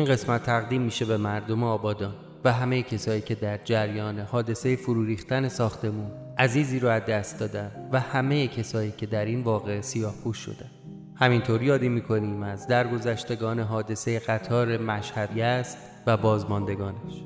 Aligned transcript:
این 0.00 0.08
قسمت 0.08 0.42
تقدیم 0.42 0.82
میشه 0.82 1.04
به 1.04 1.16
مردم 1.16 1.62
آبادان 1.62 2.14
و 2.44 2.52
همه 2.52 2.82
کسایی 2.82 3.20
که 3.20 3.34
در 3.34 3.58
جریان 3.64 4.18
حادثه 4.18 4.76
فرو 4.76 5.04
ریختن 5.04 5.48
ساختمون 5.48 6.10
عزیزی 6.38 6.80
رو 6.80 6.88
از 6.88 7.02
دست 7.06 7.40
دادن 7.40 7.70
و 7.92 8.00
همه 8.00 8.48
کسایی 8.48 8.90
که 8.90 9.06
در 9.06 9.24
این 9.24 9.42
واقع 9.42 9.80
سیاه 9.80 10.14
پوش 10.24 10.38
شدن 10.38 10.70
همینطور 11.14 11.62
یادی 11.62 11.88
می‌کنیم 11.88 12.42
از 12.42 12.66
درگذشتگان 12.66 13.60
حادثه 13.60 14.18
قطار 14.18 14.78
مشهد 14.78 15.38
است 15.38 15.78
و 16.06 16.16
بازماندگانش. 16.16 17.24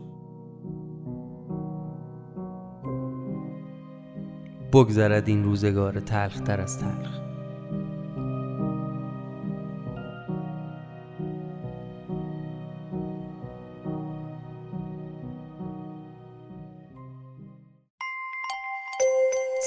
بگذرد 4.73 5.29
این 5.29 5.45
روزگار 5.45 6.01
تلختر 6.01 6.61
از 6.61 6.79
تلخ. 6.79 7.24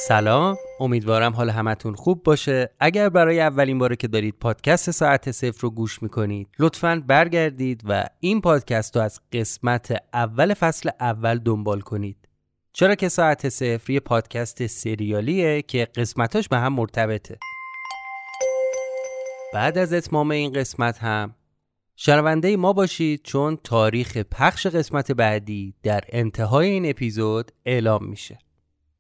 سلام. 0.08 0.58
امیدوارم 0.80 1.34
حال 1.34 1.50
همتون 1.50 1.96
خوب 1.96 2.24
باشه. 2.24 2.70
اگر 2.80 3.10
برای 3.10 3.40
اولین 3.40 3.78
باره 3.78 3.96
که 3.96 4.08
دارید 4.08 4.36
پادکست 4.40 4.92
ساعت 4.92 5.32
صفر 5.32 5.62
رو 5.62 5.70
گوش 5.70 6.04
می‌کنید 6.04 6.48
لطفا 6.60 7.04
برگردید 7.08 7.82
و 7.86 8.06
این 8.20 8.42
پادکست 8.42 8.96
رو 8.96 9.02
از 9.02 9.20
قسمت 9.32 10.04
اول 10.14 10.54
فصل 10.54 10.90
اول 11.00 11.38
دنبال 11.38 11.82
کنید. 11.82 12.18
چرا 12.74 12.96
که 12.96 13.10
ساعت 13.10 13.50
صفر 13.50 13.92
یه 13.92 14.00
پادکست 14.00 14.68
سریالیه 14.68 15.62
که 15.62 15.88
قسمتاش 15.96 16.48
به 16.48 16.58
هم 16.58 16.74
مرتبطه. 16.74 17.38
بعد 19.54 19.78
از 19.78 19.94
اتمام 19.94 20.32
این 20.32 20.54
قسمت 20.54 20.98
هم 20.98 21.36
شنونده 21.96 22.58
ما 22.58 22.74
باشید 22.74 23.22
چون 23.24 23.58
تاریخ 23.64 24.18
پخش 24.18 24.68
قسمت 24.68 25.12
بعدی 25.12 25.74
در 25.84 26.02
انتهای 26.10 26.70
این 26.70 26.90
اپیزود 26.90 27.52
اعلام 27.66 28.06
میشه. 28.06 28.38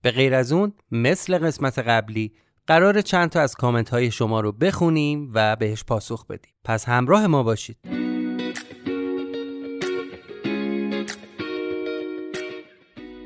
به 0.02 0.12
غیر 0.12 0.36
از 0.36 0.52
اون 0.52 0.73
مثل 0.92 1.38
قسمت 1.38 1.80
قبلی 1.80 2.34
قراره 2.67 3.02
چند 3.02 3.30
تا 3.30 3.42
از 3.42 3.56
کامنت 3.56 3.90
های 3.90 4.12
شما 4.12 4.42
رو 4.42 4.52
بخونیم 4.52 5.31
و 5.34 5.56
بهش 5.56 5.84
پاسخ 5.84 6.28
بدیم. 6.28 6.53
پس 6.64 6.86
همراه 6.86 7.28
ما 7.28 7.44
باشید. 7.44 7.78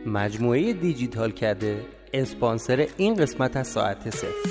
مجموعه 0.05 0.73
دیجیتال 0.73 1.31
کده 1.31 1.85
اسپانسر 2.13 2.87
این 2.97 3.15
قسمت 3.15 3.57
از 3.57 3.67
ساعت 3.67 4.09
صفر. 4.09 4.50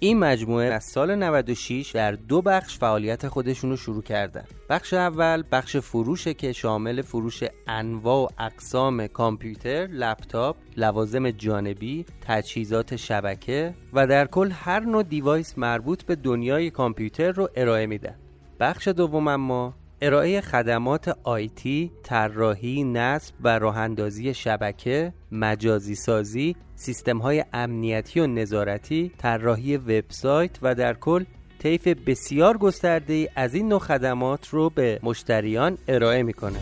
این 0.00 0.18
مجموعه 0.18 0.66
از 0.66 0.84
سال 0.84 1.14
96 1.14 1.90
در 1.94 2.12
دو 2.12 2.42
بخش 2.42 2.78
فعالیت 2.78 3.28
خودشون 3.28 3.70
رو 3.70 3.76
شروع 3.76 4.02
کردن. 4.02 4.44
بخش 4.68 4.94
اول 4.94 5.42
بخش 5.52 5.76
فروشه 5.76 6.34
که 6.34 6.52
شامل 6.52 7.02
فروش 7.02 7.44
انواع 7.66 8.24
و 8.24 8.42
اقسام 8.42 9.06
کامپیوتر، 9.06 9.86
لپتاپ، 9.86 10.56
لوازم 10.76 11.30
جانبی، 11.30 12.06
تجهیزات 12.20 12.96
شبکه 12.96 13.74
و 13.92 14.06
در 14.06 14.26
کل 14.26 14.50
هر 14.50 14.80
نوع 14.80 15.02
device 15.02 15.58
مربوط 15.58 16.02
به 16.02 16.16
دنیای 16.16 16.70
کامپیوتر 16.70 17.32
رو 17.32 17.48
ارائه 17.56 17.86
میدن. 17.86 18.14
بخش 18.60 18.88
دوم 18.88 19.28
اما 19.28 19.74
ارائه 20.00 20.40
خدمات 20.40 21.18
آیتی، 21.24 21.90
طراحی، 22.02 22.84
نصب 22.84 23.34
و 23.40 23.58
راهاندازی 23.58 24.34
شبکه، 24.34 25.12
مجازی 25.32 25.94
سازی، 25.94 26.56
سیستم 26.74 27.18
های 27.18 27.44
امنیتی 27.52 28.20
و 28.20 28.26
نظارتی، 28.26 29.12
طراحی 29.18 29.76
وبسایت 29.76 30.58
و 30.62 30.74
در 30.74 30.94
کل 30.94 31.24
طیف 31.58 31.88
بسیار 31.88 32.58
گسترده 32.58 33.28
از 33.36 33.54
این 33.54 33.68
نوع 33.68 33.78
خدمات 33.78 34.48
رو 34.48 34.70
به 34.70 35.00
مشتریان 35.02 35.78
ارائه 35.88 36.22
می‌کنه. 36.22 36.58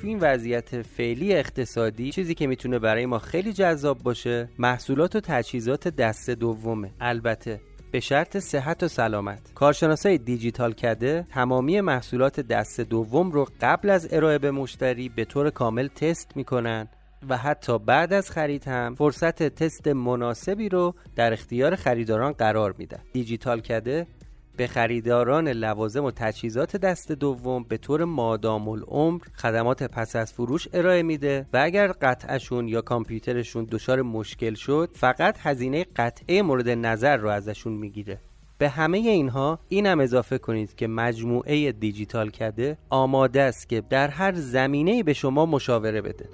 تو 0.00 0.06
این 0.06 0.18
وضعیت 0.20 0.82
فعلی 0.82 1.34
اقتصادی 1.34 2.10
چیزی 2.10 2.34
که 2.34 2.46
می‌تونه 2.46 2.78
برای 2.78 3.06
ما 3.06 3.18
خیلی 3.18 3.52
جذاب 3.52 3.98
باشه 3.98 4.48
محصولات 4.58 5.16
و 5.16 5.20
تجهیزات 5.20 5.88
دست 5.88 6.30
دومه 6.30 6.90
البته 7.00 7.60
به 7.92 8.00
شرط 8.00 8.38
صحت 8.38 8.82
و 8.82 8.88
سلامت. 8.88 9.54
کارشناسای 9.54 10.18
دیجیتال 10.18 10.72
کده 10.72 11.26
تمامی 11.30 11.80
محصولات 11.80 12.40
دست 12.40 12.80
دوم 12.80 13.30
رو 13.30 13.48
قبل 13.60 13.90
از 13.90 14.08
ارائه 14.12 14.38
به 14.38 14.50
مشتری 14.50 15.08
به 15.08 15.24
طور 15.24 15.50
کامل 15.50 15.88
تست 15.88 16.36
می‌کنن 16.36 16.88
و 17.28 17.36
حتی 17.36 17.78
بعد 17.78 18.12
از 18.12 18.30
خرید 18.30 18.68
هم 18.68 18.94
فرصت 18.94 19.42
تست 19.42 19.88
مناسبی 19.88 20.68
رو 20.68 20.94
در 21.16 21.32
اختیار 21.32 21.76
خریداران 21.76 22.32
قرار 22.32 22.74
میدن. 22.78 23.00
دیجیتال 23.12 23.60
کده 23.60 24.06
به 24.56 24.66
خریداران 24.66 25.48
لوازم 25.48 26.04
و 26.04 26.10
تجهیزات 26.10 26.76
دست 26.76 27.12
دوم 27.12 27.64
به 27.64 27.76
طور 27.76 28.04
مادام 28.04 28.68
العمر 28.68 29.20
خدمات 29.34 29.82
پس 29.82 30.16
از 30.16 30.32
فروش 30.32 30.68
ارائه 30.72 31.02
میده 31.02 31.46
و 31.52 31.60
اگر 31.62 31.92
قطعشون 31.92 32.68
یا 32.68 32.80
کامپیوترشون 32.80 33.66
دچار 33.70 34.02
مشکل 34.02 34.54
شد 34.54 34.90
فقط 34.92 35.36
هزینه 35.38 35.86
قطعه 35.96 36.42
مورد 36.42 36.68
نظر 36.68 37.16
رو 37.16 37.28
ازشون 37.28 37.72
می‌گیره. 37.72 38.20
به 38.58 38.68
همه 38.68 38.98
اینها 38.98 39.58
این 39.68 39.86
هم 39.86 40.00
اضافه 40.00 40.38
کنید 40.38 40.74
که 40.74 40.86
مجموعه 40.86 41.72
دیجیتال 41.72 42.30
کده 42.30 42.78
آماده 42.90 43.42
است 43.42 43.68
که 43.68 43.80
در 43.80 44.08
هر 44.08 44.32
زمینه 44.32 45.02
به 45.02 45.12
شما 45.12 45.46
مشاوره 45.46 46.00
بده. 46.00 46.28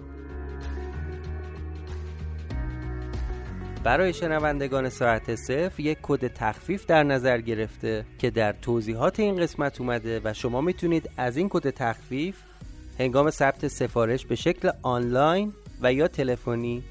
برای 3.84 4.12
شنوندگان 4.12 4.88
ساعت 4.88 5.34
صفر 5.34 5.80
یک 5.80 5.98
کد 6.02 6.26
تخفیف 6.26 6.86
در 6.86 7.02
نظر 7.02 7.40
گرفته 7.40 8.04
که 8.18 8.30
در 8.30 8.52
توضیحات 8.52 9.20
این 9.20 9.36
قسمت 9.36 9.80
اومده 9.80 10.20
و 10.24 10.32
شما 10.32 10.60
می‌تونید 10.60 11.10
از 11.16 11.36
این 11.36 11.48
کد 11.48 11.70
تخفیف 11.70 12.36
هنگام 12.98 13.30
ثبت 13.30 13.68
سفارش 13.68 14.26
به 14.26 14.34
شکل 14.34 14.70
آنلاین 14.82 15.52
و 15.82 15.92
یا 15.92 16.08
تلفنی 16.08 16.84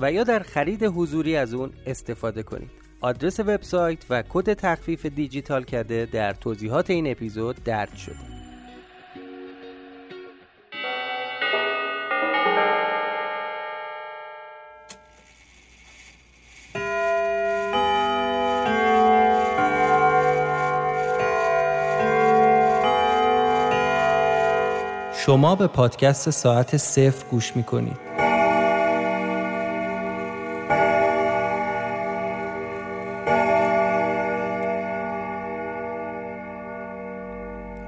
و 0.00 0.12
یا 0.12 0.24
در 0.24 0.38
خرید 0.38 0.84
حضوری 0.84 1.36
از 1.36 1.54
اون 1.54 1.70
استفاده 1.86 2.42
کنید. 2.42 2.70
آدرس 3.00 3.40
وبسایت 3.40 3.98
و 4.10 4.22
کد 4.28 4.52
تخفیف 4.52 5.06
دیجیتال 5.06 5.64
کده 5.64 6.08
در 6.12 6.32
توضیحات 6.32 6.90
این 6.90 7.10
اپیزود 7.10 7.64
درج 7.64 7.96
شده. 7.96 8.41
شما 25.26 25.54
به 25.56 25.66
پادکست 25.66 26.30
ساعت 26.30 26.76
صفر 26.76 27.26
گوش 27.30 27.56
می 27.56 27.62
کنید. 27.62 27.96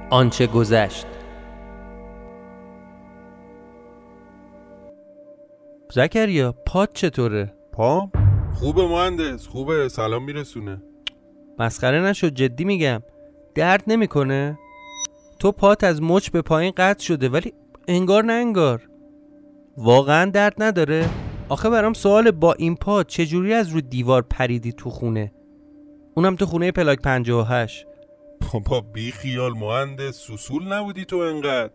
آنچه 0.09 0.47
گذشت 0.47 1.05
زکریا 5.91 6.51
پاد 6.65 6.89
چطوره؟ 6.93 7.53
پام؟ 7.71 8.11
خوبه 8.53 8.87
مهندس 8.87 9.47
خوبه 9.47 9.89
سلام 9.89 10.23
میرسونه 10.23 10.81
مسخره 11.59 12.01
نشد 12.01 12.33
جدی 12.33 12.63
میگم 12.63 13.03
درد 13.55 13.83
نمی‌کنه؟ 13.87 14.57
تو 15.39 15.51
پات 15.51 15.83
از 15.83 16.01
مچ 16.01 16.29
به 16.29 16.41
پایین 16.41 16.73
قطع 16.77 17.03
شده 17.03 17.29
ولی 17.29 17.53
انگار 17.87 18.23
نه 18.23 18.33
انگار. 18.33 18.89
واقعا 19.77 20.31
درد 20.31 20.53
نداره؟ 20.57 21.09
آخه 21.49 21.69
برام 21.69 21.93
سوال 21.93 22.31
با 22.31 22.53
این 22.53 22.75
پا 22.75 23.03
چجوری 23.03 23.53
از 23.53 23.69
رو 23.69 23.81
دیوار 23.81 24.21
پریدی 24.21 24.71
تو 24.71 24.89
خونه؟ 24.89 25.31
اونم 26.15 26.35
تو 26.35 26.45
خونه 26.45 26.71
پلاک 26.71 27.01
58 27.01 27.85
با 28.65 28.81
بی 28.81 29.11
خیال 29.11 29.53
مهندس 29.53 30.15
سوسول 30.15 30.73
نبودی 30.73 31.05
تو 31.05 31.17
انقدر. 31.17 31.69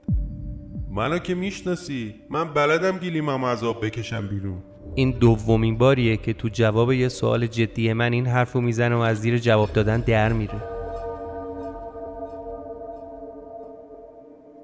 منو 0.90 1.18
که 1.18 1.34
می‌شناسی. 1.34 2.14
من 2.30 2.54
بلدم 2.54 2.98
گلیمم 2.98 3.44
از 3.44 3.64
آب 3.64 3.86
بکشم 3.86 4.28
بیرون. 4.28 4.62
این 4.94 5.10
دومین 5.10 5.78
باریه 5.78 6.16
که 6.16 6.32
تو 6.32 6.48
جواب 6.48 6.92
یه 6.92 7.08
سوال 7.08 7.46
جدی 7.46 7.92
من 7.92 8.12
این 8.12 8.26
حرفو 8.26 8.60
می‌زنه 8.60 8.94
و 8.94 8.98
از 8.98 9.20
زیر 9.20 9.38
جواب 9.38 9.72
دادن 9.72 10.00
در 10.00 10.32
میره. 10.32 10.79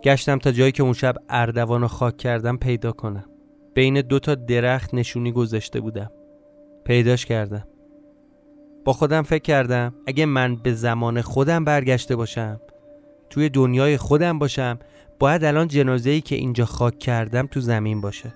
گشتم 0.07 0.39
تا 0.39 0.53
جایی 0.53 0.73
که 0.73 0.83
اون 0.83 0.93
شب 0.93 1.15
اردوان 1.29 1.81
رو 1.81 1.89
خاک 1.89 2.17
کردم 2.17 2.57
پیدا 2.57 2.93
کنم. 2.93 3.25
بین 3.75 4.01
دو 4.01 4.19
تا 4.19 4.35
درخت 4.35 4.95
نشونی 4.95 5.33
گذاشته 5.33 5.81
بودم. 5.81 6.11
پیداش 6.85 7.27
کردم. 7.27 7.65
با 8.85 8.93
خودم 8.93 9.23
فکر 9.23 9.43
کردم 9.43 9.95
اگه 10.07 10.27
من 10.27 10.57
به 10.57 10.73
زمان 10.73 11.21
خودم 11.21 11.65
برگشته 11.65 12.17
باشم 12.17 12.61
توی 13.31 13.49
دنیای 13.49 13.97
خودم 13.97 14.39
باشم 14.39 14.79
باید 15.19 15.45
الان 15.45 15.69
جنازه 15.69 16.11
ای 16.11 16.21
که 16.21 16.37
اینجا 16.37 16.65
خاک 16.65 16.99
کردم 16.99 17.47
تو 17.47 17.61
زمین 17.61 18.01
باشه. 18.01 18.35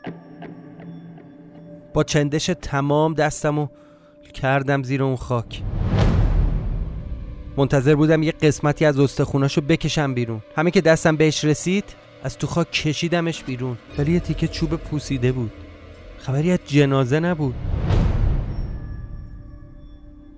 با 1.94 2.04
چندش 2.04 2.46
تمام 2.46 3.14
دستم 3.14 3.58
و 3.58 3.66
کردم 4.34 4.82
زیر 4.82 5.02
اون 5.02 5.16
خاک. 5.16 5.62
منتظر 7.56 7.94
بودم 7.94 8.22
یه 8.22 8.32
قسمتی 8.32 8.84
از 8.84 8.98
استخوناشو 8.98 9.60
بکشم 9.60 10.14
بیرون. 10.14 10.42
همین 10.56 10.70
که 10.70 10.80
دستم 10.80 11.16
بهش 11.16 11.44
رسید 11.44 11.84
از 12.24 12.38
تو 12.38 12.46
خاک 12.46 12.70
کشیدمش 12.70 13.44
بیرون. 13.44 13.78
ولی 13.98 14.12
یه 14.12 14.20
تیکه 14.20 14.48
چوب 14.48 14.76
پوسیده 14.76 15.32
بود. 15.32 15.52
خبری 16.18 16.52
از 16.52 16.58
جنازه 16.66 17.20
نبود. 17.20 17.54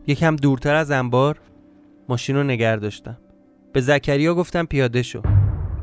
یکم 0.06 0.36
دورتر 0.36 0.74
از 0.74 0.90
انبار 0.90 1.36
ماشین 2.08 2.36
رو 2.36 2.42
نگر 2.42 2.76
داشتم. 2.76 3.18
به 3.72 3.80
زکریا 3.80 4.34
گفتم 4.34 4.66
پیاده 4.66 5.02
شو. 5.02 5.22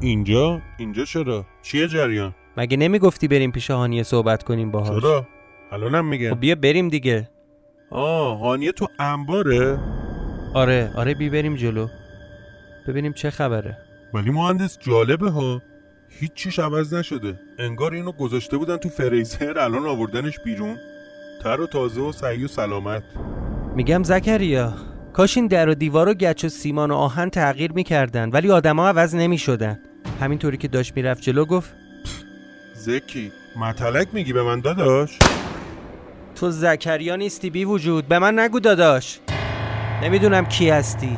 اینجا؟ 0.02 0.62
اینجا 0.78 1.06
چرا؟ 1.06 1.46
چیه 1.62 1.88
جریان؟ 1.88 2.36
مگه 2.58 2.78
نمی‌گفتی 2.78 3.28
بریم 3.28 3.52
پیش 3.52 3.72
هانیه 3.72 4.04
صحبت 4.04 4.44
کنیم 4.44 4.72
باهاش؟ 4.72 5.02
چرا؟ 5.02 5.28
الانم 5.72 6.06
میگه. 6.06 6.30
خب 6.30 6.40
بیا 6.40 6.56
بریم 6.56 6.90
دیگه. 6.90 7.30
آه 7.92 8.40
هانیه 8.40 8.72
تو 8.72 8.88
انباره؟ 9.00 9.80
آره 10.54 10.92
آره 10.96 11.14
بی 11.14 11.30
بریم 11.30 11.56
جلو. 11.56 11.88
ببینیم 12.88 13.14
چه 13.14 13.30
خبره. 13.30 13.78
ولی 14.14 14.30
مهندس 14.30 14.78
جالبه 14.80 15.30
ها. 15.30 15.62
هیچ 16.10 16.34
چیش 16.34 16.60
عوض 16.60 16.94
نشده. 16.94 17.40
انگار 17.60 17.94
اینو 17.94 18.12
گذاشته 18.12 18.58
بودن 18.58 18.78
تو 18.78 18.90
فریزر 18.90 19.60
الان 19.60 19.86
آوردنش 19.86 20.40
بیرون. 20.46 20.78
تر 21.44 21.62
و 21.62 21.68
تازه 21.68 22.02
و 22.02 22.12
سعی 22.12 22.46
و 22.46 22.48
سلامت. 22.48 23.04
میگم 23.76 24.04
زکریا 24.04 24.74
کاش 25.14 25.38
این 25.38 25.48
در 25.48 25.70
و 25.70 25.74
دیوار 25.74 26.10
و 26.10 26.14
گچ 26.14 26.46
و 26.46 26.50
سیمان 26.50 26.92
و 26.92 26.96
آهن 26.96 27.30
تغییر 27.30 27.72
می‌کردن 27.72 28.30
ولی 28.30 28.52
آدما 28.52 28.88
عوض 28.88 29.16
نمی‌شدن. 29.16 29.80
همینطوری 30.22 30.58
که 30.58 30.68
داشت 30.68 30.96
می‌رفت 30.96 31.22
جلو 31.22 31.46
گفت 31.46 31.74
زکی 32.74 33.32
متلک 33.56 34.08
میگی 34.14 34.34
به 34.34 34.44
من 34.44 34.60
داداش؟ 34.60 35.20
تو 36.36 36.52
زکریا 36.52 37.16
نیستی 37.16 37.50
بی 37.50 37.66
وجود. 37.66 38.08
به 38.08 38.20
من 38.20 38.40
نگو 38.40 38.60
داداش. 38.60 39.20
نمی‌دونم 40.02 40.46
کی 40.46 40.70
هستی. 40.70 41.18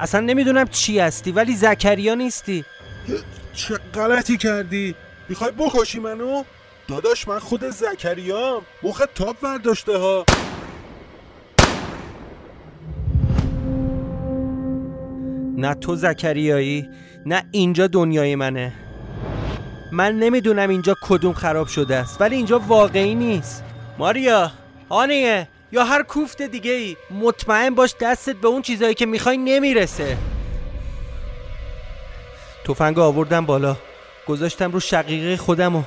اصلا 0.00 0.20
نمی‌دونم 0.20 0.66
چی 0.66 0.98
هستی 0.98 1.32
ولی 1.32 1.56
زکریا 1.56 2.14
نیستی. 2.14 2.64
چه 3.54 3.74
غلطی 3.94 4.36
کردی؟ 4.36 4.94
می‌خوای 5.28 5.50
بکشی 5.50 6.00
منو؟ 6.00 6.42
داداش 6.88 7.28
من 7.28 7.38
خود 7.38 7.70
زکریام. 7.70 8.62
مخت 8.82 9.14
تاپ 9.14 9.40
برداشته 9.40 9.98
ها. 9.98 10.24
نه 15.56 15.74
تو 15.74 15.96
زکریایی 15.96 16.88
نه 17.26 17.44
اینجا 17.50 17.86
دنیای 17.86 18.36
منه. 18.36 18.72
من 19.92 20.12
نمی‌دونم 20.12 20.70
اینجا 20.70 20.96
کدوم 21.02 21.32
خراب 21.32 21.66
شده 21.66 21.96
است 21.96 22.20
ولی 22.20 22.36
اینجا 22.36 22.58
واقعی 22.58 23.14
نیست. 23.14 23.64
ماریا 23.98 24.50
آنیه 24.88 25.48
یا 25.74 25.84
هر 25.84 26.02
کوفت 26.02 26.42
دیگه 26.42 26.70
ای 26.70 26.96
مطمئن 27.10 27.74
باش 27.74 27.94
دستت 28.00 28.36
به 28.36 28.48
اون 28.48 28.62
چیزایی 28.62 28.94
که 28.94 29.06
می‌خوای 29.06 29.36
نمی‌رسه. 29.36 30.16
تفنگ 32.64 32.98
آوردم 32.98 33.46
بالا. 33.46 33.76
گذاشتم 34.26 34.72
رو 34.72 34.80
شقیقه 34.80 35.36
خودم 35.36 35.76
و 35.76 35.82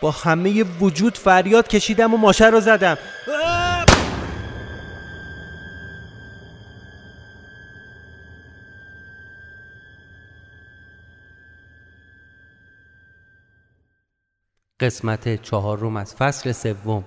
با 0.00 0.10
همه 0.10 0.64
وجود 0.80 1.18
فریاد 1.18 1.68
کشیدم 1.68 2.14
و 2.14 2.16
ماشه 2.16 2.46
رو 2.46 2.60
زدم. 2.60 2.98
قسمت 14.80 15.42
چهارم 15.42 15.96
از 15.96 16.14
فصل 16.14 16.52
سوم. 16.52 17.04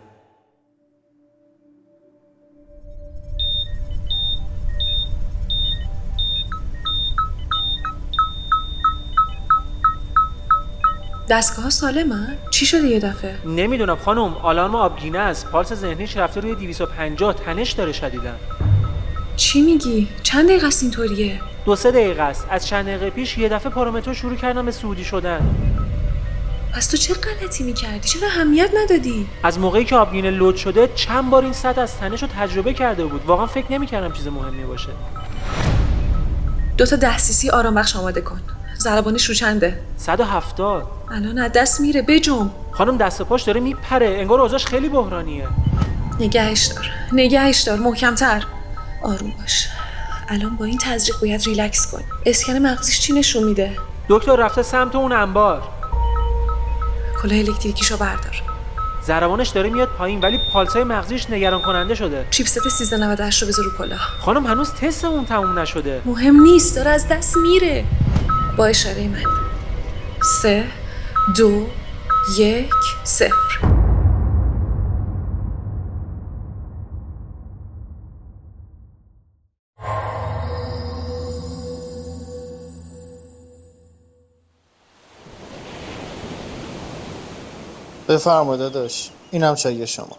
دستگاه 11.30 11.64
ها 11.64 11.70
سالمه؟ 11.70 12.38
چی 12.52 12.66
شده 12.66 12.88
یه 12.88 13.00
دفعه؟ 13.00 13.36
نمی‌دونم 13.46 13.96
خانم 13.96 14.34
آلارم 14.44 14.76
آبگینه 14.76 15.20
است 15.20 15.48
پالس 15.52 15.74
ذهنیش 15.74 16.18
رفته 16.18 16.42
روی 16.42 16.56
250 16.56 17.34
تنش 17.34 17.72
داره 17.72 17.92
شدیدن 17.92 18.36
چی 19.36 19.62
میگی؟ 19.62 20.08
چند 20.24 20.46
دقیقه 20.50 20.68
است 20.68 20.84
اینطوریه؟ 20.84 21.40
دو 21.66 21.76
سه 21.76 21.92
دقیقه 21.92 22.22
است 22.24 22.48
از 22.50 22.68
چند 22.68 22.86
دقیقه 22.86 23.10
پیش 23.10 23.38
یه 23.38 23.50
دفعه 23.50 23.72
پارامتر 23.72 24.14
شروع 24.14 24.36
کردم 24.36 24.66
به 24.66 24.72
سعودی 24.72 25.04
شدن 25.04 25.56
پس 26.74 26.88
تو 26.88 26.98
چه 26.98 27.14
غلطی 27.14 27.64
می‌کردی؟ 27.64 28.10
چرا 28.10 28.28
اهمیت 28.28 28.70
ندادی؟ 28.84 29.28
از 29.44 29.60
موقعی 29.60 29.86
که 29.86 29.96
آبگینه 29.96 30.32
لود 30.32 30.56
شده 30.56 30.90
چند 30.96 31.30
بار 31.30 31.44
این 31.44 31.54
سطح 31.54 31.82
از 31.82 31.98
تنش 31.98 32.22
رو 32.22 32.28
تجربه 32.40 32.74
کرده 32.74 33.06
بود 33.06 33.26
واقعا 33.26 33.46
فکر 33.46 33.72
نمی‌کردم 33.72 34.12
چیز 34.12 34.28
مهمی 34.28 34.64
باشه 34.64 34.90
دو 36.78 36.86
تا 36.86 36.96
ده 36.96 37.18
سیسی 37.18 37.50
آرام 37.50 37.76
بخش 37.76 37.96
آماده 37.96 38.22
کن 38.22 38.42
ضربانش 38.80 39.26
رو 39.26 39.34
چنده 39.34 39.80
170 39.98 40.88
الان 41.12 41.38
از 41.38 41.52
دست 41.52 41.82
میره 41.82 42.02
بجم 42.02 42.50
خانم 42.72 42.98
دست 42.98 43.22
و 43.22 43.26
پاش 43.26 43.44
داره 43.44 43.60
میپره. 43.60 44.08
انگار 44.20 44.42
اوضاعش 44.42 44.66
خیلی 44.66 44.90
بحرانیه. 44.90 45.48
نگهش 46.20 46.66
دار 46.66 46.92
نگهش 47.12 47.62
دار 47.62 47.80
محکمتر. 47.80 48.44
آروم 49.04 49.34
باش. 49.40 49.68
الان 50.30 50.56
با 50.56 50.66
این 50.66 50.78
تزریق 50.78 51.20
باید 51.20 51.44
ریلکس 51.46 51.92
کن 51.92 52.04
اسکن 52.26 52.58
مغزیش 52.58 53.00
چی 53.00 53.14
نشون 53.14 53.44
میده؟ 53.44 53.72
دکتر 54.10 54.36
رفته 54.36 54.64
سمت 54.64 54.96
اون 54.96 55.12
انبار. 55.12 55.64
کلاه 57.22 57.38
الکتریکیشو 57.40 57.98
بردار. 57.98 58.42
ضربانش 59.06 59.50
داره 59.50 59.70
میاد 59.70 59.90
پایین 59.98 60.20
ولی 60.22 60.40
پالسای 60.54 60.84
مغزیش 60.84 61.30
نگران 61.30 61.62
کننده 61.62 61.96
شده. 61.96 62.26
چیپست 62.32 62.58
1398 62.58 63.42
رو 63.42 63.48
بذار 63.48 63.66
رو 63.66 63.72
کلاه. 63.78 64.00
خانم 64.20 64.48
هنوز 64.48 64.74
تست 64.74 65.06
اون 65.06 65.26
تموم 65.26 65.60
نشده. 65.60 66.02
مهم 66.06 66.42
نیست 66.42 66.76
داره 66.76 66.92
از 66.92 67.08
دست 67.08 67.38
میره. 67.38 67.86
با 68.60 68.66
اشاره 68.66 69.08
من. 69.08 69.24
سه 70.42 70.68
دو 71.38 71.68
یک 72.38 72.74
صفر. 73.04 73.60
بفرما 88.10 88.56
داداش. 88.56 89.10
اینم 89.32 89.56
چای 89.56 89.88
شما. 89.88 90.18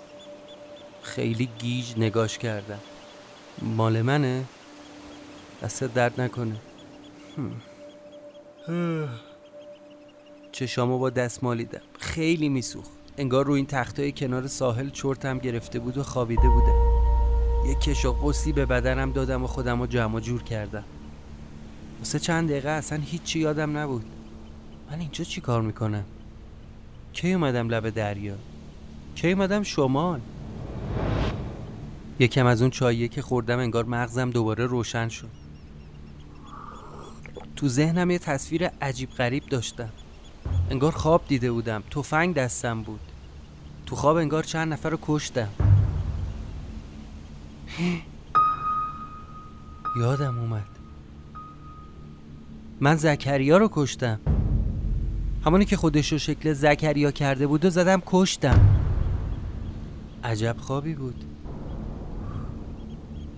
خیلی 1.03 1.49
گیج 1.59 1.87
نگاش 1.97 2.39
کردم. 2.39 2.81
مال 3.63 4.03
منه؟ 4.03 4.45
دست 5.63 5.85
درد 5.85 6.21
نکنه. 6.21 6.57
چشامو 10.53 10.99
با 10.99 11.11
دست 11.11 11.45
مالیدم 11.45 11.81
خیلی 11.99 12.49
میسوخت. 12.49 12.91
انگار 13.19 13.47
روی 13.47 13.57
این 13.57 13.67
تختای 13.67 14.13
کنار 14.13 14.47
ساحل 14.47 14.91
چرتم 14.91 15.39
گرفته 15.39 15.79
بود 15.79 15.99
و 15.99 16.03
خوابیده 16.03 16.49
بودم 16.49 16.91
یه 17.67 17.75
کش 17.75 18.05
و 18.05 18.13
قصی 18.13 18.53
به 18.53 18.67
بدنم 18.67 19.13
دادم 19.13 19.45
و 19.45 19.47
خودم 19.47 19.81
رو 19.81 19.87
جمع 19.87 20.21
جور 20.21 20.43
کردم. 20.43 20.85
واسه 21.99 22.19
چند 22.19 22.49
دقیقه 22.49 22.69
اصلا 22.69 22.99
هیچی 23.05 23.39
یادم 23.39 23.77
نبود. 23.77 24.05
من 24.91 25.01
اینجا 25.01 25.25
چی 25.25 25.41
کار 25.41 25.63
می‌کنم؟ 25.63 26.05
کی 27.13 27.33
اومدم 27.33 27.69
لب 27.69 27.91
دریا؟ 27.91 28.35
کی 29.15 29.33
اومدم 29.33 29.63
شمال؟ 29.63 30.21
یکم 32.19 32.47
از 32.47 32.63
اون 32.63 32.71
چاییه 32.71 33.09
که 33.09 33.23
خوردم 33.23 33.59
انگار 33.59 33.85
مغزم 33.85 34.31
دوباره 34.31 34.67
روشن 34.67 35.09
شد. 35.09 35.40
تو 37.61 37.69
ذهنم 37.69 38.11
یه 38.11 38.19
تصویر 38.19 38.67
عجیب 38.67 39.11
غریب 39.11 39.47
داشتم. 39.47 39.89
انگار 40.71 40.93
خواب 40.93 41.23
دیده 41.29 41.53
بودم. 41.53 41.83
تفنگ 41.91 42.35
دستم 42.35 42.83
بود. 42.83 43.01
تو 43.87 43.97
خواب 43.97 44.17
انگار 44.17 44.43
چند 44.43 44.73
نفر 44.73 44.91
رو 44.91 44.99
کشتم. 45.03 45.49
یادم 50.01 50.39
اومد. 50.39 50.67
من 52.81 52.97
زکریا 52.97 53.57
رو 53.57 53.69
کشتم. 53.73 54.21
همونی 55.45 55.65
که 55.65 55.77
خودش 55.77 56.13
رو 56.13 56.19
شکل 56.19 56.53
زکریا 56.53 57.11
کرده 57.11 57.47
بود 57.47 57.65
و 57.65 57.71
زدم 57.71 58.03
کشتم. 58.07 58.61
عجب 60.25 60.57
خوابی 60.61 60.95
بود. 60.95 61.25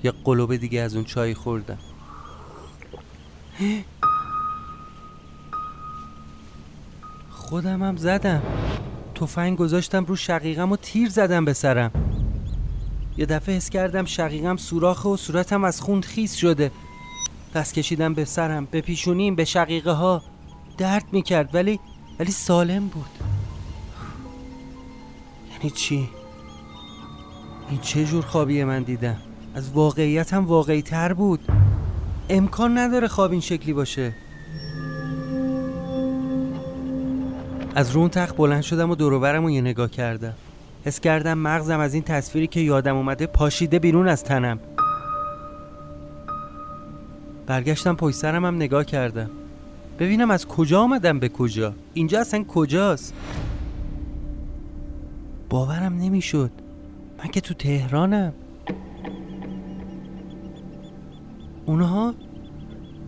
یه 0.05 0.13
قلوب 0.25 0.57
دیگه 0.57 0.81
از 0.81 0.95
اون 0.95 1.05
چای 1.05 1.35
خوردم. 1.35 1.79
خودم 7.53 7.83
هم 7.83 7.97
زدم. 7.97 8.43
تفنگ 9.15 9.59
گذاشتم 9.59 10.05
رو 10.05 10.17
شقیقم 10.17 10.73
و 10.73 10.77
تیر 10.77 11.09
زدم 11.09 11.45
به 11.45 11.53
سرم. 11.53 11.91
یه 13.17 13.27
دفعه 13.27 13.57
حس 13.57 13.71
کردم 13.71 14.05
شقیقم 14.05 14.57
سوراخه 14.57 15.09
و 15.09 15.17
صورتم 15.17 15.65
از 15.65 15.81
خون 15.81 16.03
خیس 16.03 16.35
شده. 16.35 16.71
دست 17.55 17.75
کشیدم 17.75 18.15
به 18.15 18.25
سرم 18.25 18.69
به 18.71 18.81
پیشونیم 18.81 19.35
به 19.35 19.45
شقیقه 19.45 19.91
ها 19.91 20.23
درد 20.79 21.05
می‌کرد 21.13 21.55
ولی 21.55 21.81
ولی 22.21 22.31
سالم 22.31 22.89
بود. 22.89 23.11
یعنی 25.53 25.71
چی؟ 25.71 26.09
این 27.71 27.81
چه 27.81 28.05
جور 28.05 28.23
خوابی 28.25 28.65
من 28.65 28.83
دیدم؟ 28.83 29.17
از 29.55 29.71
واقعیت 29.71 30.35
هم 30.35 30.47
واقعی 30.47 30.83
تر 30.83 31.13
بود. 31.13 31.41
امکان 32.29 32.79
نداره 32.79 33.09
خواب 33.09 33.31
این 33.33 33.41
شکلی 33.41 33.73
باشه. 33.73 34.15
از 37.75 37.91
رون 37.91 38.09
تخت 38.09 38.37
بلند 38.37 38.63
شدم 38.63 38.91
و 38.91 38.95
دوروبرم 38.95 39.45
رو 39.45 39.51
یه 39.51 39.61
نگاه 39.61 39.91
کردم. 39.91 40.35
حس 40.85 41.01
کردم 41.01 41.39
مغزم 41.39 41.81
از 41.81 41.95
این 41.95 42.03
تصویری 42.03 42.47
که 42.47 42.61
یادم 42.61 42.97
اومده 42.97 43.27
پاشیده 43.27 43.79
بیرون 43.79 44.09
از 44.09 44.25
تنم. 44.25 44.59
برگشتم 47.47 47.97
پشت 47.97 48.17
سرم 48.17 48.45
هم 48.45 48.57
نگاه 48.57 48.85
کردم. 48.85 49.31
ببینم 49.99 50.31
از 50.31 50.47
کجا 50.47 50.81
آمدم 50.81 51.19
به 51.19 51.29
کجا. 51.29 51.75
اینجا 51.95 52.21
اصلا 52.21 52.45
کجاست؟ 52.45 53.15
باورم 55.51 55.95
نمی‌شد. 55.99 56.51
من 57.19 57.31
که 57.31 57.41
تو 57.41 57.55
تهرانم. 57.55 58.33
اونها؟ 61.67 62.15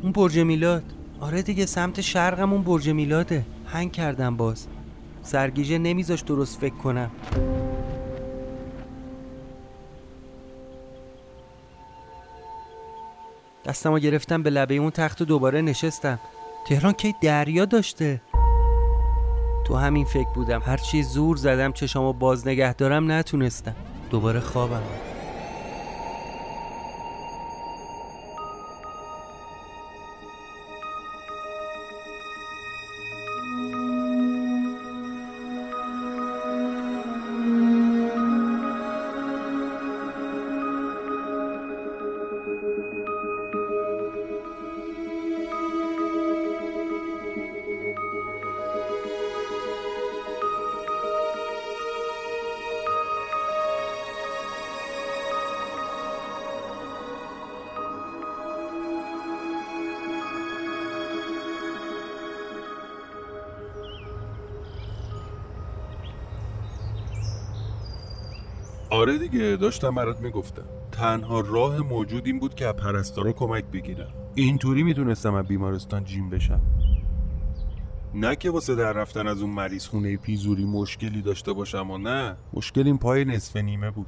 اون 0.02 0.12
برج 0.12 0.38
میلاد. 0.38 0.82
آره 1.20 1.42
دیگه 1.42 1.66
سمت 1.66 2.00
شرقم 2.00 2.52
اون 2.52 2.62
برج 2.62 2.88
میلاده. 2.88 3.44
هنگ 3.74 3.92
کردم 3.92 4.36
باز. 4.36 4.66
سرگیجه 5.22 5.78
نمیذاش 5.78 6.20
درست 6.20 6.60
فکر 6.60 6.74
کنم. 6.74 7.10
دستمو 13.64 13.98
گرفتم 13.98 14.42
به 14.42 14.50
لبه 14.50 14.74
اون 14.74 14.90
تخت 14.90 15.22
و 15.22 15.24
دوباره 15.24 15.60
نشستم. 15.62 16.20
تهران 16.66 16.92
کی 16.92 17.14
دریا 17.22 17.64
داشته؟ 17.64 18.20
تو 19.66 19.76
همین 19.76 20.04
فکر 20.04 20.28
بودم. 20.34 20.62
هرچی 20.66 21.02
زور 21.02 21.36
زدم 21.36 21.72
چشامو 21.72 22.12
باز 22.12 22.48
نگه 22.48 22.74
دارم 22.74 23.12
نتونستم. 23.12 23.74
دوباره 24.10 24.40
خوابم 24.40 24.82
آره 69.04 69.18
دیگه 69.18 69.56
داشتم 69.56 69.94
برات 69.94 70.20
می‌گفتم. 70.20 70.64
تنها 70.92 71.40
راه 71.40 71.78
موجود 71.78 72.26
این 72.26 72.38
بود 72.38 72.54
که 72.54 72.66
از 72.66 72.74
پرستارا 72.74 73.32
کمک 73.32 73.64
بگیرم. 73.64 74.12
اینطوری 74.34 74.82
می‌تونستم 74.82 75.34
از 75.34 75.46
بیمارستان 75.46 76.04
جیم 76.04 76.30
بشم؟ 76.30 76.60
نه 78.14 78.36
که 78.36 78.50
واسه 78.50 78.74
در 78.74 78.92
رفتن 78.92 79.28
از 79.28 79.42
اون 79.42 79.50
مریض 79.50 79.86
خونه 79.86 80.16
پیزوری 80.16 80.64
مشکلی 80.64 81.22
داشته 81.22 81.52
باشم 81.52 81.90
و 81.90 81.98
نه. 81.98 82.36
مشکل 82.52 82.86
این 82.86 82.98
پای 82.98 83.24
نصف 83.24 83.56
نیمه 83.56 83.90
بود. 83.90 84.06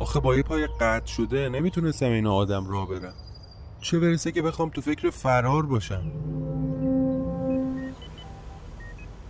آخه 0.00 0.20
با 0.20 0.36
یه 0.36 0.42
پای 0.42 0.66
قطع 0.66 1.06
شده 1.06 1.48
نمی‌تونستم 1.48 2.10
این 2.10 2.26
آدم 2.26 2.66
را 2.66 2.86
برم. 2.86 3.14
چه 3.80 3.98
برسه 3.98 4.32
که 4.32 4.42
بخوام 4.42 4.70
تو 4.70 4.80
فکر 4.80 5.10
فرار 5.10 5.66
باشم؟ 5.66 6.02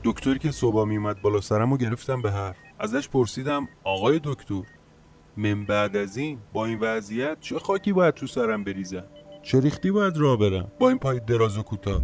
دکتری 0.04 0.38
که 0.38 0.50
صبح 0.50 0.84
میومد 0.84 1.22
بالا 1.22 1.40
سرم 1.40 1.72
و 1.72 1.76
گرفتم 1.76 2.22
به 2.22 2.30
حرف. 2.30 2.56
ازش 2.78 3.08
پرسیدم 3.08 3.68
آقای 3.84 4.20
دکتر 4.24 4.62
من 5.36 5.64
بعد 5.64 5.96
از 5.96 6.16
این 6.16 6.38
با 6.52 6.66
این 6.66 6.78
وضعیت 6.80 7.36
چه 7.40 7.58
خاکی 7.58 7.92
باید 7.92 8.14
تو 8.14 8.26
سرم 8.26 8.64
بریزم؟ 8.64 9.04
چه 9.42 9.60
ریختی 9.60 9.90
باید 9.90 10.16
راه 10.16 10.36
برم؟ 10.38 10.72
با 10.78 10.88
این 10.88 10.98
پای 10.98 11.20
دراز 11.20 11.58
و 11.58 11.62
کوتاه. 11.62 12.02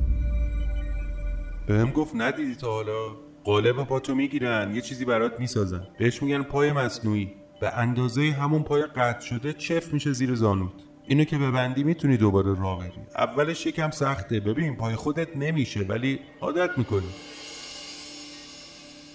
بهم 1.66 1.90
گفت 1.90 2.14
ندیدی 2.14 2.54
تا 2.54 2.72
حالا؟ 2.72 3.16
قالب 3.44 3.84
پاتو 3.84 4.14
می‌گیرن 4.14 4.74
یه 4.74 4.80
چیزی 4.80 5.04
برات 5.04 5.40
می‌سازن. 5.40 5.88
بهش 5.98 6.22
میگن 6.22 6.42
پای 6.42 6.72
مصنوعی. 6.72 7.32
به 7.60 7.78
اندازه 7.78 8.22
همون 8.30 8.62
پای 8.62 8.82
قطع 8.82 9.20
شده 9.20 9.52
چف 9.52 9.92
میشه 9.92 10.12
زیر 10.12 10.34
زانوت. 10.34 10.72
اینو 11.06 11.24
که 11.24 11.38
ببندی 11.38 11.84
می‌تونی 11.84 12.16
دوباره 12.16 12.60
راه 12.60 12.78
بری. 12.78 12.92
اولش 13.16 13.66
یکم 13.66 13.90
سخته. 13.90 14.40
ببین 14.40 14.76
پای 14.76 14.96
خودت 14.96 15.36
نمیشه 15.36 15.80
ولی 15.80 16.20
عادت 16.40 16.78
می‌کنی. 16.78 17.08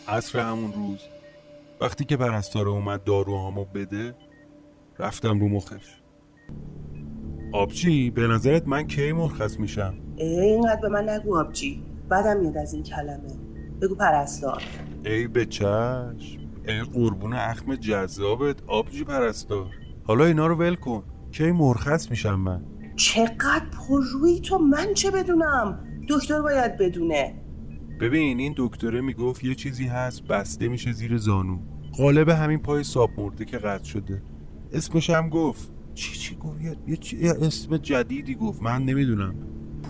عصر 0.07 0.39
همون 0.39 0.73
روز. 0.73 0.99
وقتی 1.81 2.05
که 2.05 2.17
پرستاره 2.17 2.69
اومد 2.69 3.03
داروهامو 3.03 3.65
بده 3.65 4.15
رفتم 4.99 5.39
رو 5.39 5.49
مخش. 5.49 6.01
آبجی 7.53 8.11
به 8.11 8.27
نظرت 8.27 8.67
من 8.67 8.87
کی 8.87 9.11
مرخص 9.11 9.59
میشم؟ 9.59 9.93
اینقدر 10.17 10.81
به 10.81 10.89
من 10.89 11.09
نگو 11.09 11.37
آبجی. 11.37 11.83
بعدم 12.09 12.39
میاد 12.39 12.57
از 12.57 12.73
این 12.73 12.83
کلمه. 12.83 13.35
بگو 13.81 13.95
پرستار. 13.95 14.63
ای 15.05 15.27
به 15.27 15.45
چشم. 15.45 16.39
ای 16.67 16.81
قربون 16.93 17.33
اخم 17.33 17.75
جذابت 17.75 18.55
آبجی 18.67 19.03
پرستار. 19.03 19.69
حالا 20.03 20.25
اینا 20.25 20.47
رو 20.47 20.55
ول 20.55 20.75
کن. 20.75 21.03
کی 21.31 21.51
مرخص 21.51 22.09
میشم 22.09 22.39
من؟ 22.39 22.65
چقدر 22.95 23.65
پررویی 23.87 24.39
تو 24.39 24.57
من 24.57 24.93
چه 24.93 25.11
بدونم؟ 25.11 25.79
دکتر 26.09 26.41
باید 26.41 26.77
بدونه. 26.77 27.44
ببین 27.99 28.39
این 28.39 28.53
دکتره 28.57 29.01
می‌گفت 29.01 29.43
یه 29.43 29.55
چیزی 29.55 29.87
هست 29.87 30.23
بسته 30.23 30.67
میشه 30.67 30.91
زیر 30.91 31.17
زانو. 31.17 31.59
قالب 31.97 32.29
همین 32.29 32.59
پای 32.59 32.83
ساب 32.83 33.09
مرده 33.17 33.45
که 33.45 33.57
قطع 33.57 33.83
شده. 33.83 34.21
اسمش 34.73 35.09
هم 35.09 35.29
گفت. 35.29 35.71
چی 35.93 36.15
چی 36.15 36.35
گفت؟ 36.35 36.61
یه, 36.61 36.75
یه, 36.87 36.97
چی... 36.97 37.17
یه 37.17 37.31
اسم 37.41 37.77
جدیدی 37.77 38.35
گفت. 38.35 38.61
من 38.61 38.83
نمی‌دونم. 38.83 39.35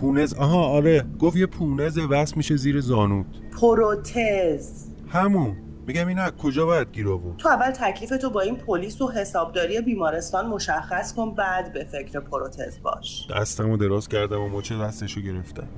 پونز 0.00 0.34
آها 0.34 0.64
آره. 0.64 1.06
گفت 1.18 1.36
یه 1.36 1.46
پونز 1.46 1.98
وصل 1.98 2.36
میشه 2.36 2.56
زیر 2.56 2.80
زانوت. 2.80 3.26
پروتز. 3.60 4.84
همون. 5.08 5.56
میگم 5.86 6.08
این 6.08 6.18
از 6.18 6.32
کجا 6.32 6.66
باید 6.66 6.92
گیر 6.92 7.08
آورد؟ 7.08 7.36
تو 7.36 7.48
اول 7.48 7.70
تکلیف 7.70 8.10
تو 8.10 8.30
با 8.30 8.40
این 8.40 8.56
پلیس 8.56 9.00
و 9.00 9.10
حسابداری 9.10 9.80
بیمارستان 9.80 10.46
مشخص 10.46 11.14
کن 11.14 11.34
بعد 11.34 11.72
به 11.72 11.84
فکر 11.84 12.20
پروتز 12.20 12.82
باش. 12.82 13.26
دستمو 13.30 13.76
دراز 13.76 14.08
کردم 14.08 14.40
و 14.40 14.48
مچه 14.48 14.78
دستشو 14.78 15.20
گرفتم. 15.20 15.68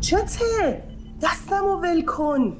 چته؟ 0.00 0.82
دستمو 1.22 1.76
ول 1.82 2.04
کن. 2.04 2.56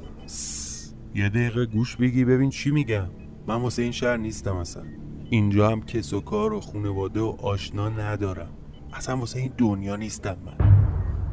یه 1.15 1.29
دقیقه 1.29 1.67
گوش 1.67 1.97
بگی 1.97 2.25
ببین 2.25 2.51
چی 2.51 2.71
میگم. 2.71 3.09
من 3.47 3.55
واسه 3.55 3.83
این 3.83 3.93
شهر 3.93 4.17
نیستم 4.17 4.57
اصلا. 4.57 4.83
اینجا 5.31 5.71
هم 5.71 5.83
کس 5.83 6.13
و 6.13 6.21
کار 6.21 6.53
و 6.53 6.61
خونواده 6.61 7.21
و 7.21 7.37
آشنا 7.43 7.89
ندارم. 7.89 8.51
اصلا 8.93 9.17
واسه 9.17 9.39
این 9.39 9.53
دنیا 9.59 9.97
نیستم 9.97 10.37
من. 10.47 10.57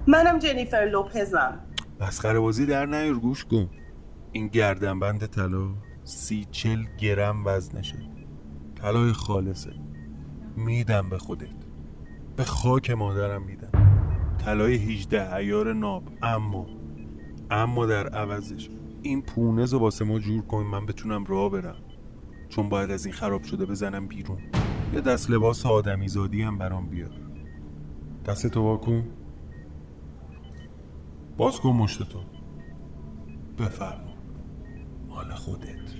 منم 0.07 0.39
جنیفر 0.39 0.89
لوپزم. 0.91 1.59
مسخره 2.01 2.39
بازی 2.39 2.65
در 2.65 2.85
نیار 2.85 3.15
گوش 3.15 3.45
کن. 3.45 3.69
این 4.31 4.47
گردنبند 4.47 5.25
طلا 5.25 5.69
سی 6.03 6.47
چل 6.51 6.83
گرم 6.99 7.45
وزنشه. 7.45 7.99
طلای 8.75 9.13
خالصه. 9.13 9.73
میدم 10.57 11.09
به 11.09 11.17
خودت. 11.17 11.47
به 12.35 12.43
خاک 12.43 12.91
مادرم 12.91 13.43
میدم. 13.43 13.72
طلای 14.45 14.75
18 14.75 15.35
ایار 15.35 15.73
ناب. 15.73 16.03
اما 16.21 16.65
اما 17.51 17.85
در 17.85 18.07
عوضش 18.07 18.69
این 19.01 19.21
پونز 19.21 19.73
رو 19.73 19.79
واسه 19.79 20.05
ما 20.05 20.19
جور 20.19 20.41
کن 20.41 20.63
من 20.63 20.85
بتونم 20.85 21.25
راه 21.25 21.51
برم. 21.51 21.75
چون 22.49 22.69
باید 22.69 22.91
از 22.91 23.05
این 23.05 23.15
خراب 23.15 23.43
شده 23.43 23.65
بزنم 23.65 24.07
بیرون. 24.07 24.37
یه 24.93 25.01
دست 25.01 25.29
لباس 25.29 25.65
آدمی 25.65 26.07
زادی 26.07 26.41
هم 26.41 26.57
برام 26.57 26.89
بیار. 26.89 27.11
دست 28.25 28.47
تو 28.47 28.61
واکن 28.61 29.03
باز 31.37 31.59
کن 31.59 31.69
مشت 31.69 32.09
تو 32.09 32.19
بفرما. 33.59 34.13
مال 35.09 35.29
خودت. 35.29 35.93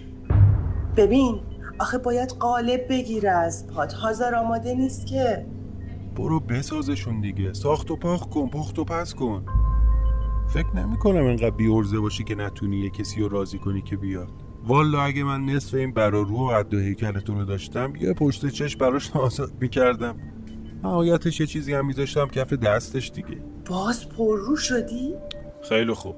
ببین 0.97 1.39
آخه 1.79 1.97
باید 1.97 2.29
قالب 2.29 2.88
بگیره 2.89 3.29
از 3.29 3.67
پات 3.67 3.93
حاضر 3.93 4.35
آماده 4.35 4.75
نیست 4.75 5.07
که. 5.07 5.45
برو 6.13 6.39
بسازشون 6.39 7.22
دیگه. 7.22 7.53
ساخت 7.53 7.91
و 7.91 7.96
پاخت 7.96 8.29
کن 8.29 8.50
پخت 8.50 8.79
و 8.79 8.84
پس 8.84 9.13
کن. 9.13 9.46
فکر 10.48 10.75
نمی 10.75 10.98
کنم 10.98 11.25
انقدر 11.25 11.50
بیورزه 11.50 12.00
باشی 12.00 12.24
که 12.24 12.36
نتونی 12.36 12.77
یه 12.77 12.89
کسی 12.89 13.22
رو 13.22 13.27
راضی 13.27 13.58
کنی 13.58 13.82
که 13.82 13.98
بیاد. 13.98 14.32
والا 14.67 15.01
اگه 15.01 15.24
من 15.24 15.46
نصف 15.46 15.74
این 15.74 15.93
برارو 15.93 16.38
و 16.38 16.51
عد 16.51 16.74
و 16.74 16.79
هیکلتون 16.79 17.39
رو 17.39 17.46
داشتم 17.46 17.93
یه 17.96 18.13
پشت 18.13 18.48
چش 18.50 18.75
براش 18.75 19.12
آزاد 19.15 19.51
می‌کردم. 19.62 20.15
نهایتش 20.84 21.39
یه 21.39 21.46
چیزی 21.46 21.74
هم 21.74 21.86
میذاشتم 21.86 22.27
کف 22.27 22.53
دستش 22.53 23.12
دیگه. 23.12 23.38
باز 23.70 24.10
پررو 24.10 24.55
شدی؟ 24.55 25.15
خیلی 25.70 25.93
خوب. 25.93 26.15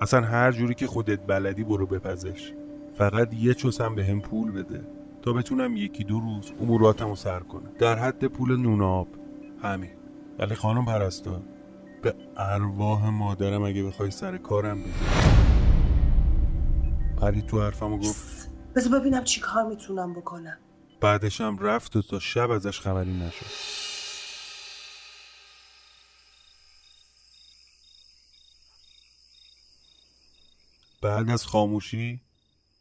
اصلا 0.00 0.20
هر 0.20 0.52
جوری 0.52 0.74
که 0.74 0.86
خودت 0.86 1.26
بلدی 1.26 1.64
برو 1.64 1.86
بپزش. 1.86 2.52
فقط 2.98 3.34
یه 3.34 3.54
چوسم 3.54 3.94
به 3.94 4.04
هم 4.04 4.20
پول 4.20 4.50
بده. 4.50 4.80
تا 5.22 5.32
بتونم 5.32 5.76
یکی 5.76 6.04
دو 6.04 6.20
روز 6.20 6.52
اموراتم 6.60 7.08
رو 7.08 7.16
سر 7.16 7.40
کنم 7.40 7.72
در 7.78 7.98
حد 7.98 8.24
پول 8.26 8.56
نون 8.56 8.82
آب 8.82 9.08
همین. 9.62 9.90
ولی 10.38 10.54
خانم 10.54 10.84
پرستار 10.84 11.42
به 12.02 12.14
ارواح 12.36 13.08
مادرم 13.08 13.62
اگه 13.62 13.82
بخوای 13.82 14.10
سر 14.10 14.38
کارم 14.38 14.82
بگی. 14.82 14.92
پرید 17.20 17.46
تو 17.46 17.62
حرفم 17.62 17.92
و 17.92 17.98
گفت 17.98 18.50
بذار 18.76 19.00
ببینم 19.00 19.24
چی 19.24 19.40
کار 19.40 19.64
می‌تونم 19.64 20.14
بکنم. 20.14 20.58
بعدشم 21.00 21.58
رفت 21.60 21.96
و 21.96 22.02
تا 22.02 22.18
شب 22.18 22.50
ازش 22.50 22.80
خبری 22.80 23.18
نشد. 23.18 23.46
بعد 31.02 31.30
از 31.30 31.46
خاموشی 31.46 32.20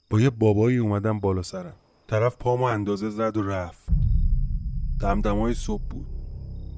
با 0.09 0.19
یه 0.19 0.29
بابایی 0.29 0.77
اومدم 0.77 1.19
بالا 1.19 1.41
سرم. 1.41 1.75
طرف 2.11 2.37
پامو 2.37 2.63
اندازه 2.63 3.09
زد 3.09 3.37
و 3.37 3.43
رفت. 3.43 3.89
دمدمای 5.01 5.53
صبح 5.53 5.83
بود. 5.89 6.05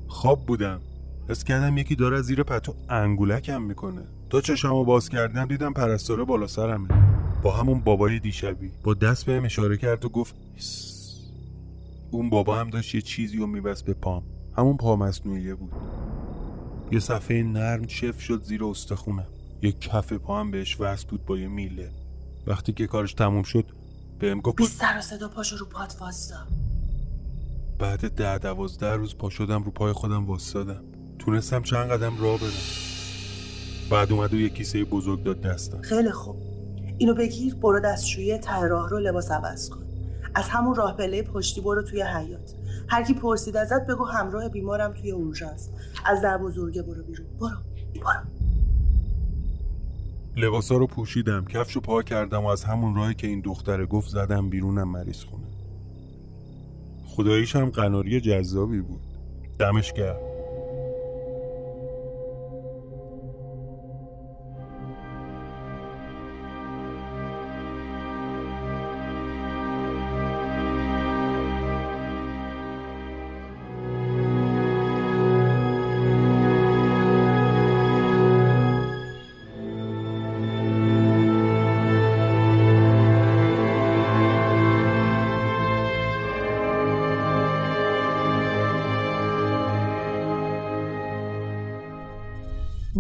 خواب 0.07 0.45
بودم. 0.45 0.81
حس 1.29 1.43
کردم 1.43 1.77
یکی 1.77 1.95
داره 1.95 2.21
زیر 2.21 2.43
پتو 2.43 2.75
انگولکم 2.89 3.61
می‌کنه. 3.61 4.01
تا 4.29 4.41
چشمو 4.41 4.83
باز 4.83 5.09
کردم 5.09 5.45
دیدم 5.45 5.73
پرستاره 5.73 6.23
بالا 6.23 6.47
سرمه. 6.47 6.87
با 7.43 7.51
همون 7.51 7.79
بابای 7.79 8.19
دیشبی. 8.19 8.71
با 8.83 8.93
دست 8.93 9.25
بهم 9.25 9.45
اشاره 9.45 9.77
کرد 9.77 10.05
و 10.05 10.09
گفت. 10.09 10.35
اون 12.11 12.29
بابا 12.29 12.55
هم 12.55 12.69
داشت 12.69 12.95
یه 12.95 13.01
چیزی 13.01 13.37
رو 13.37 13.47
میبست 13.47 13.85
به 13.85 13.93
پام. 13.93 14.23
همون 14.57 14.77
پا 14.77 14.95
مصنوعیه 14.95 15.55
بود. 15.55 15.73
یه 16.91 16.99
صفحه 16.99 17.43
نرم 17.43 17.85
چف 17.85 18.21
شد 18.21 18.43
زیر 18.43 18.63
استخونم. 18.65 19.27
یه 19.61 19.71
کف 19.71 20.13
پا 20.13 20.39
هم 20.39 20.51
بهش 20.51 20.81
وصل 20.81 21.07
بود 21.07 21.25
با 21.25 21.37
یه 21.37 21.47
میله. 21.47 21.91
وقتی 22.47 22.73
که 22.73 22.87
کارش 22.87 23.13
تموم 23.13 23.43
شد 23.43 23.65
بهم 24.19 24.41
گفت 24.41 24.57
بی 24.57 24.65
سر 24.65 24.97
و 24.97 25.01
صدا 25.01 25.27
پاشو 25.27 25.57
رو 25.57 25.65
پات 25.65 25.95
واستا. 26.01 26.35
بعد 27.79 28.15
ده 28.15 28.37
دوازده 28.37 28.93
روز 28.93 29.17
پا 29.17 29.29
شدم 29.29 29.63
رو 29.63 29.71
پای 29.71 29.93
خودم 29.93 30.25
واسادم 30.25 30.83
تونستم 31.19 31.61
چند 31.61 31.89
قدم 31.89 32.21
راه 32.21 32.39
برم. 32.39 32.49
بعد 33.91 34.11
اومد 34.11 34.33
و 34.33 34.39
یه 34.39 34.49
کیسه 34.49 34.83
بزرگ 34.83 35.23
داد 35.23 35.41
دستم. 35.41 35.81
خیلی 35.81 36.11
خوب. 36.11 36.35
اینو 36.97 37.13
بگیر 37.13 37.55
برو 37.55 37.79
دستشویی 37.79 38.37
ته 38.37 38.61
راه 38.61 38.89
رو 38.89 38.99
لباس 38.99 39.31
عوض 39.31 39.69
کن. 39.69 39.83
از 40.35 40.49
همون 40.49 40.75
راه 40.75 40.97
پله 40.97 41.21
پشتی 41.21 41.61
برو 41.61 41.83
توی 41.83 42.01
حیات 42.01 42.53
هر 42.87 43.03
کی 43.03 43.13
پرسید 43.13 43.57
ازت 43.57 43.85
بگو 43.87 44.05
همراه 44.05 44.49
بیمارم 44.49 44.93
توی 44.93 45.11
اورژانس. 45.11 45.69
از 46.05 46.21
در 46.21 46.37
بزرگه 46.37 46.81
برو 46.81 47.03
بیرون. 47.03 47.27
برو 47.39 47.57
برو. 48.01 48.42
لباسا 50.35 50.77
رو 50.77 50.87
پوشیدم 50.87 51.45
کفشو 51.45 51.79
پا 51.79 52.01
کردم 52.01 52.43
و 52.43 52.47
از 52.47 52.63
همون 52.63 52.95
راهی 52.95 53.13
که 53.13 53.27
این 53.27 53.41
دختره 53.41 53.85
گفت 53.85 54.09
زدم 54.09 54.49
بیرونم 54.49 54.89
مریض 54.89 55.23
خونه 55.23 55.47
خداییش 57.05 57.55
هم 57.55 57.69
قناری 57.69 58.21
جذابی 58.21 58.81
بود. 58.81 59.01
دمش 59.59 59.93
گرم. 59.93 60.32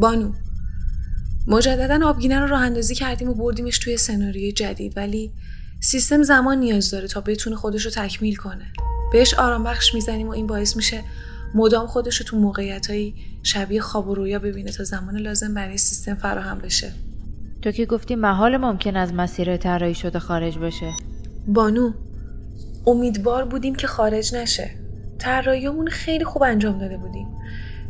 بانو. 0.03 0.31
مجددا 1.47 2.07
آبگینه 2.07 2.39
رو 2.39 2.47
راه 2.47 2.61
اندازی 2.61 2.95
کردیم 2.95 3.29
و 3.29 3.33
بردیمش 3.33 3.79
توی 3.79 3.97
سناریوی 3.97 4.51
جدید 4.51 4.97
ولی 4.97 5.31
سیستم 5.79 6.23
زمان 6.23 6.57
نیاز 6.57 6.91
داره 6.91 7.07
تا 7.07 7.21
بتونه 7.21 7.55
خودش 7.55 7.85
رو 7.85 7.91
تکمیل 7.91 8.35
کنه. 8.35 8.65
بهش 9.11 9.33
آرام 9.33 9.63
بخش 9.63 9.93
می‌زنیم 9.93 10.27
و 10.27 10.31
این 10.31 10.47
باعث 10.47 10.75
میشه 10.75 11.03
مدام 11.55 11.87
خودش 11.87 12.17
رو 12.17 12.25
تو 12.25 12.37
موقعیت 12.37 12.87
شبیه 13.43 13.81
خواب 13.81 14.07
و 14.07 14.15
رویا 14.15 14.39
ببینه 14.39 14.71
تا 14.71 14.83
زمان 14.83 15.17
لازم 15.17 15.53
برای 15.53 15.77
سیستم 15.77 16.15
فراهم 16.15 16.59
بشه. 16.59 16.91
تو 17.61 17.71
که 17.71 17.85
گفتی 17.85 18.15
محال 18.15 18.57
ممکن 18.57 18.95
از 18.95 19.13
مسیر 19.13 19.57
طراحی 19.57 19.95
شده 19.95 20.19
خارج 20.19 20.57
بشه 20.57 20.91
بانو 21.47 21.93
امیدوار 22.87 23.45
بودیم 23.45 23.75
که 23.75 23.87
خارج 23.87 24.35
نشه. 24.35 24.71
طراحیمون 25.19 25.87
خیلی 25.87 26.23
خوب 26.23 26.43
انجام 26.43 26.79
داده 26.79 26.97
بودیم. 26.97 27.27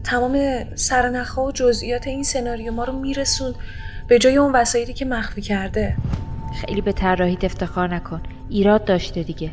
تمام 0.04 0.63
سرنخها 0.76 1.46
و 1.46 1.52
جزئیات 1.52 2.08
این 2.08 2.24
سناریو 2.24 2.72
ما 2.72 2.84
رو 2.84 3.00
میرسون 3.00 3.54
به 4.08 4.20
جای 4.20 4.38
اون 4.38 4.52
وسایلی 4.52 4.94
که 4.94 5.06
مخفی 5.06 5.42
کرده. 5.42 5.96
خیلی 6.54 6.82
به 6.82 6.92
طراحیت 6.92 7.44
افتخار 7.44 7.96
نکن. 7.96 8.22
ایراد 8.50 8.86
داشته 8.86 9.24
دیگه. 9.24 9.52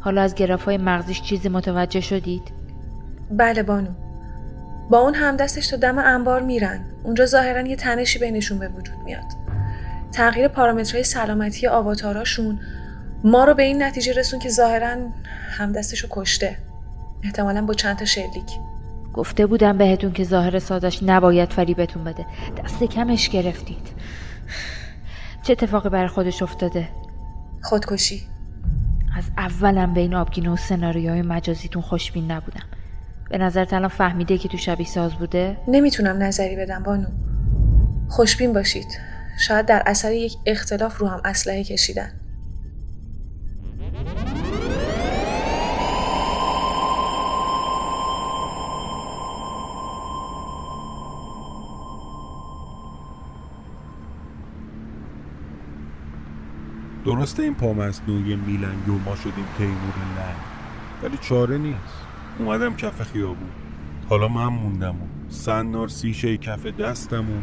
حالا 0.00 0.22
از 0.22 0.34
گرافای 0.34 0.76
مغزیش 0.76 1.22
چیزی 1.22 1.48
متوجه 1.48 2.00
شدید؟ 2.00 2.42
بله 3.30 3.62
بانو. 3.62 3.90
با 4.90 4.98
اون 4.98 5.14
همدستش 5.14 5.66
تا 5.66 5.76
دم 5.76 5.98
انبار 5.98 6.42
میرن. 6.42 6.80
اونجا 7.04 7.26
ظاهرا 7.26 7.60
یه 7.60 7.76
تنشی 7.76 8.18
بینشون 8.18 8.58
به 8.58 8.68
وجود 8.68 8.96
میاد. 9.04 9.24
تغییر 10.12 10.48
پارامترهای 10.48 11.04
سلامتی 11.04 11.66
آواتاراشون 11.66 12.60
ما 13.24 13.44
رو 13.44 13.54
به 13.54 13.62
این 13.62 13.82
نتیجه 13.82 14.12
رسون 14.12 14.40
که 14.40 14.48
ظاهرا 14.48 14.96
همدستشو 15.58 16.08
کشته. 16.10 16.56
احتمالا 17.24 17.62
با 17.66 17.74
چند 17.74 17.98
تا 17.98 18.04
شلیک. 18.04 18.50
گفته 19.16 19.46
بودم 19.46 19.78
بهتون 19.78 20.12
که 20.12 20.24
ظاهر 20.24 20.58
سازش 20.58 21.02
نباید 21.02 21.52
فریبتون 21.52 22.04
بده. 22.04 22.26
دست 22.64 22.84
کمش 22.84 23.28
گرفتید. 23.28 23.88
چه 25.42 25.52
اتفاقی 25.52 25.88
برای 25.88 26.08
خودش 26.08 26.42
افتاده؟ 26.42 26.88
خودکشی. 27.62 28.22
از 29.16 29.24
اولم 29.38 29.94
به 29.94 30.00
این 30.00 30.14
آبگینه 30.14 30.50
و 30.50 30.56
سناریوهای 30.56 31.22
مجازیتون 31.22 31.82
خوشبین 31.82 32.30
نبودم. 32.30 32.64
به 33.30 33.38
نظرت 33.38 33.72
الان 33.72 33.88
فهمیده 33.88 34.38
که 34.38 34.48
تو 34.48 34.56
شبیه 34.56 34.86
ساز 34.86 35.14
بوده؟ 35.14 35.56
نمی‌تونم 35.68 36.22
نظری 36.22 36.56
بدم 36.56 36.82
بانو. 36.82 37.06
خوشبین 38.08 38.52
باشید. 38.52 38.86
شاید 39.38 39.66
در 39.66 39.82
اثر 39.86 40.12
یک 40.12 40.36
اختلاف 40.46 40.98
رو 40.98 41.06
هم 41.06 41.20
اسلحه 41.24 41.64
کشیدن. 41.64 42.12
درسته 57.06 57.42
این 57.42 57.54
پا 57.54 57.72
مصنوعی 57.72 58.36
میلنگ 58.36 58.88
و 58.88 58.92
ما 58.92 59.16
شدیم 59.16 59.44
تیمور 59.58 59.94
لنگ 60.16 60.36
ولی 61.02 61.18
چاره 61.20 61.58
نیست. 61.58 62.06
اومدم 62.38 62.76
کف 62.76 63.02
خیابون. 63.02 63.48
حالا 64.08 64.28
من 64.28 64.46
موندم 64.46 64.94
و 64.94 65.06
سنار 65.28 65.88
سیشه 65.88 66.36
کف 66.36 66.66
دستم 66.66 67.24
و 67.30 67.34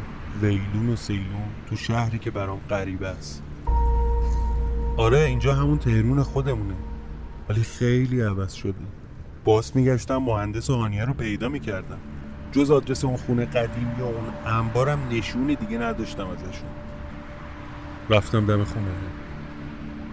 ویلون 0.46 0.90
و 0.90 0.96
سیلون 0.96 1.50
تو 1.70 1.76
شهری 1.76 2.20
که 2.20 2.32
برام 2.32 2.60
غریب 2.70 3.04
است. 3.04 3.44
آره 4.98 5.20
اینجا 5.20 5.54
همون 5.56 5.78
تهرون 5.78 6.24
خودمونه. 6.24 6.76
ولی 7.50 7.64
خیلی 7.64 8.22
عوض 8.22 8.54
شده. 8.54 8.74
باس 9.46 9.76
میگشتم 9.76 10.18
مهندس 10.18 10.70
آنیه 10.70 11.06
رو 11.06 11.14
پیدا 11.14 11.50
می‌کردم. 11.50 12.00
جز 12.52 12.72
آدرس 12.72 13.06
اون 13.06 13.18
خونه 13.18 13.46
قدیمی 13.46 13.96
و 14.00 14.04
اون 14.04 14.58
انبارم 14.58 15.00
نشون 15.12 15.48
دیگه 15.48 15.78
نداشتم 15.78 16.28
ازشون. 16.28 16.70
رفتم 18.10 18.46
دم 18.46 18.64
خونه. 18.64 19.23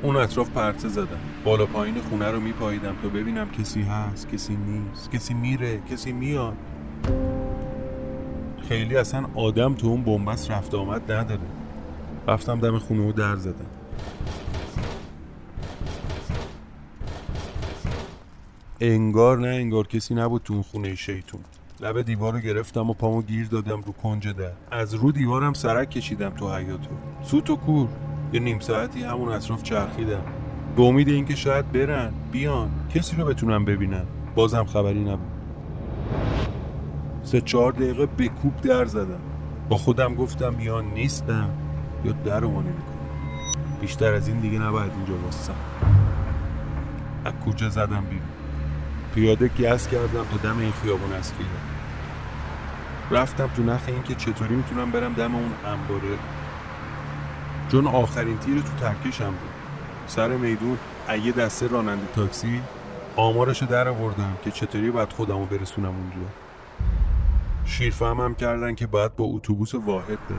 اون 0.02 0.16
اطراف 0.16 0.50
پرته 0.50 0.88
زدم 0.88 1.18
بالا 1.44 1.66
پایین 1.66 2.00
خونه 2.00 2.30
رو 2.30 2.40
میپاییدم 2.40 2.96
تا 3.02 3.08
ببینم 3.08 3.50
کسی 3.50 3.82
هست 3.82 4.28
کسی 4.28 4.56
نیست 4.56 5.10
کسی 5.10 5.34
میره 5.34 5.80
کسی 5.90 6.12
میاد. 6.12 6.56
خیلی 8.68 8.96
اصلا 8.96 9.24
آدم 9.34 9.74
تو 9.74 9.86
اون 9.86 10.02
بنبست 10.02 10.50
رفت 10.50 10.74
آمد 10.74 11.12
نداره. 11.12 11.40
رفتم 12.28 12.60
دم 12.60 12.78
خونه 12.78 13.08
و 13.08 13.12
در 13.12 13.36
زدم. 13.36 13.66
انگار 18.80 19.38
نه 19.38 19.48
انگار 19.48 19.86
کسی 19.86 20.14
نبود 20.14 20.42
تو 20.42 20.52
اون 20.54 20.62
خونه 20.62 20.94
شیطون. 20.94 21.40
لب 21.80 22.02
دیوار 22.02 22.32
رو 22.32 22.38
گرفتم 22.38 22.90
و 22.90 22.94
پامو 22.94 23.22
گیر 23.22 23.46
دادم 23.46 23.80
رو 23.80 23.92
کنج 23.92 24.28
در. 24.28 24.52
از 24.70 24.94
رو 24.94 25.12
دیوارم 25.12 25.52
سرک 25.52 25.90
کشیدم 25.90 26.30
تو 26.30 26.54
حیاتو 26.54 26.90
سوت 27.22 27.50
و 27.50 27.56
کور. 27.56 27.88
یه 28.32 28.40
نیم 28.40 28.58
ساعتی 28.58 29.02
همون 29.02 29.28
اطراف 29.28 29.62
چرخیدم. 29.62 30.22
به 30.76 30.82
امید 30.82 31.08
اینکه 31.08 31.34
شاید 31.34 31.72
برن 31.72 32.12
بیان. 32.32 32.70
کسی 32.94 33.16
رو 33.16 33.24
بتونم 33.24 33.64
ببینم. 33.64 34.06
بازم 34.34 34.64
خبری 34.64 35.00
نبود. 35.00 35.30
سه 37.22 37.40
چهار 37.40 37.72
دقیقه 37.72 38.06
به 38.06 38.28
کوب 38.28 38.60
در 38.60 38.84
زدم. 38.84 39.20
با 39.68 39.76
خودم 39.76 40.14
گفتم 40.14 40.60
یا 40.60 40.80
نیستم 40.80 41.50
یا 42.04 42.12
در 42.12 42.40
رو 42.40 42.50
نمی‌کنم 42.50 42.74
بیشتر 43.80 44.14
از 44.14 44.28
این 44.28 44.38
دیگه 44.38 44.58
نباید 44.58 44.92
اینجا 44.92 45.14
بستم 45.28 45.54
از 47.24 47.32
کوچه 47.44 47.68
زدم 47.68 48.04
بیرون. 48.10 48.28
پیاده 49.14 49.48
گس 49.48 49.88
کردم 49.88 50.24
تا 50.30 50.36
دم 50.42 50.58
این 50.58 50.72
خیابون 50.72 51.12
اصلی 51.12 51.46
رفتم 53.10 53.46
تو 53.56 53.62
نخ 53.62 53.80
این 53.86 54.02
که 54.02 54.14
چطوری 54.14 54.54
می‌تونم 54.54 54.90
برم 54.90 55.12
دم 55.12 55.34
اون 55.34 55.52
انباره 55.64 56.08
چون 57.72 57.86
آخرین 57.86 58.38
تیر 58.38 58.60
تو 58.60 58.68
ترکشم 58.80 59.30
بود. 59.30 59.50
سر 60.06 60.28
میدون 60.28 60.78
یه 61.24 61.32
دسته 61.32 61.66
راننده 61.66 62.06
تاکسی 62.14 62.60
آمارشو 63.16 63.66
در 63.66 63.88
آوردم 63.88 64.36
که 64.44 64.50
چطوری 64.50 64.90
باید 64.90 65.12
خودمو 65.12 65.46
برسونم 65.46 65.88
اونجا. 65.88 66.30
شیرفهمم 67.64 68.34
کردن 68.34 68.74
که 68.74 68.86
باید 68.86 69.16
با 69.16 69.24
اتوبوس 69.24 69.74
واحد 69.74 70.18
برم. 70.28 70.38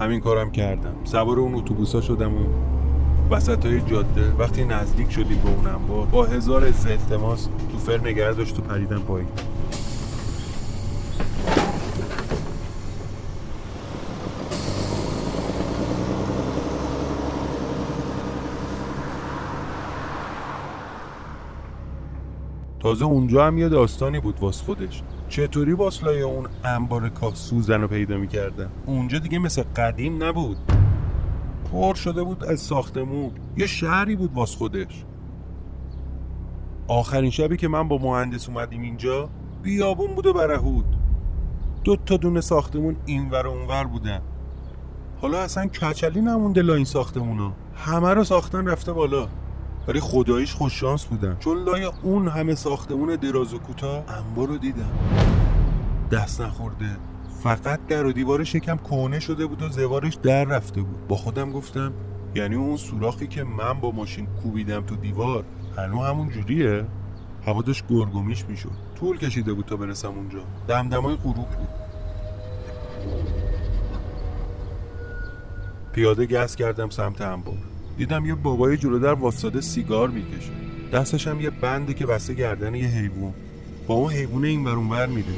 همین 0.00 0.20
کارم 0.20 0.50
کردم. 0.50 0.94
سوار 1.04 1.38
اون 1.38 1.54
اتوبوسا 1.54 2.00
شدم 2.00 2.34
و 2.34 2.46
وسط 3.30 3.66
های 3.66 3.80
جاده 3.80 4.32
وقتی 4.38 4.64
نزدیک 4.64 5.10
شدیم 5.10 5.38
به 5.38 5.50
اون 5.50 5.66
انبار 5.66 6.06
با 6.06 6.24
هزار 6.24 6.64
از 6.64 6.86
التماس 6.86 7.48
تو 7.72 7.78
فر 7.78 7.98
نگه 7.98 8.32
داشت 8.32 8.58
و 8.58 8.62
پریدم 8.62 9.00
پایین. 9.00 9.28
تازه 22.82 23.04
اونجا 23.04 23.46
هم 23.46 23.58
یه 23.58 23.68
داستانی 23.68 24.20
بود 24.20 24.40
واس 24.40 24.62
خودش. 24.62 25.02
چطوری 25.28 25.72
واسلای 25.72 26.22
اون 26.22 26.46
انبار 26.64 27.08
کاه 27.08 27.34
سوزن 27.34 27.80
رو 27.80 27.88
پیدا 27.88 28.16
می‌کردن 28.16 28.68
اونجا 28.86 29.18
دیگه 29.18 29.38
مثل 29.38 29.62
قدیم 29.62 30.24
نبود. 30.24 30.56
پر 31.72 31.94
شده 31.94 32.22
بود 32.22 32.44
از 32.44 32.60
ساختمون. 32.60 33.30
یه 33.56 33.66
شهری 33.66 34.16
بود 34.16 34.34
واس 34.34 34.56
خودش. 34.56 35.04
آخرین 36.88 37.30
شبی 37.30 37.56
که 37.56 37.68
من 37.68 37.88
با 37.88 37.98
مهندس 37.98 38.48
اومدیم 38.48 38.82
اینجا 38.82 39.28
بیابون 39.62 40.14
بود 40.14 40.26
و 40.26 40.32
برهود. 40.32 40.84
دو 41.84 41.96
تا 41.96 42.16
دونه 42.16 42.40
ساختمون 42.40 42.96
اینور 43.06 43.46
و 43.46 43.50
اونور 43.50 43.84
بودن. 43.84 44.20
حالا 45.20 45.38
اصلا 45.38 45.66
کچلی 45.66 46.20
نمونده 46.20 46.62
لا 46.62 46.74
این 46.74 46.84
ساختمونا. 46.84 47.52
همه 47.74 48.14
رو 48.14 48.24
ساختن 48.24 48.66
رفته 48.66 48.92
بالا. 48.92 49.28
ولی 49.88 50.00
خداییش 50.00 50.54
خوششانس 50.54 51.04
بودم 51.04 51.36
چون 51.38 51.64
لای 51.64 51.84
اون 52.02 52.28
همه 52.28 52.54
ساختمون 52.54 53.16
دراز 53.16 53.54
و 53.54 53.58
کوتاه 53.58 54.04
انبار 54.08 54.48
رو 54.48 54.58
دیدم 54.58 54.90
دست 56.12 56.40
نخورده. 56.40 56.96
فقط 57.42 57.86
در 57.86 58.06
و 58.06 58.12
دیوارش 58.12 58.54
یکم 58.54 58.76
کهنه 58.76 59.20
شده 59.20 59.46
بود 59.46 59.62
و 59.62 59.68
زوارش 59.68 60.14
در 60.14 60.44
رفته 60.44 60.82
بود. 60.82 61.08
با 61.08 61.16
خودم 61.16 61.52
گفتم 61.52 61.92
یعنی 62.34 62.54
اون 62.54 62.76
سوراخی 62.76 63.26
که 63.26 63.44
من 63.44 63.80
با 63.80 63.90
ماشین 63.90 64.26
کوبیدم 64.26 64.80
تو 64.80 64.96
دیوار 64.96 65.44
هنو 65.76 66.02
همون 66.02 66.28
جوریه؟ 66.28 66.84
هوا 67.46 67.62
داشت 67.62 67.84
گرگومیش 67.88 68.44
می‌شد. 68.44 68.70
طول 69.00 69.18
کشیده 69.18 69.52
بود 69.52 69.64
تا 69.64 69.76
برسم 69.76 70.08
اونجا. 70.08 70.38
دمدمای 70.68 71.16
غروب 71.16 71.34
بود. 71.34 71.68
پیاده 75.92 76.26
گس 76.26 76.56
کردم 76.56 76.90
سمت 76.90 77.20
انبار. 77.20 77.71
دیدم 77.98 78.26
یه 78.26 78.34
بابای 78.34 78.76
جلودر 78.76 79.12
واسطه 79.12 79.60
سیگار 79.60 80.08
می‌کشه. 80.08 80.52
دستش 80.92 81.28
هم 81.28 81.40
یه 81.40 81.50
بندی 81.50 81.94
که 81.94 82.06
بسته 82.06 82.34
گردن 82.34 82.74
یه 82.74 82.86
حیوان. 82.86 83.34
با 83.86 83.94
اون 83.94 84.12
حیوانه 84.12 84.48
این 84.48 84.64
برون 84.64 84.88
بر 84.88 85.06
میره. 85.06 85.28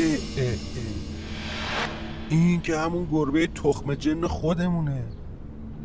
اه 0.00 0.06
اه 0.06 0.46
اه. 0.46 0.54
این 2.30 2.60
که 2.60 2.78
همون 2.78 3.08
گربه 3.12 3.46
تخم 3.46 3.94
جن 3.94 4.26
خودمونه. 4.26 5.02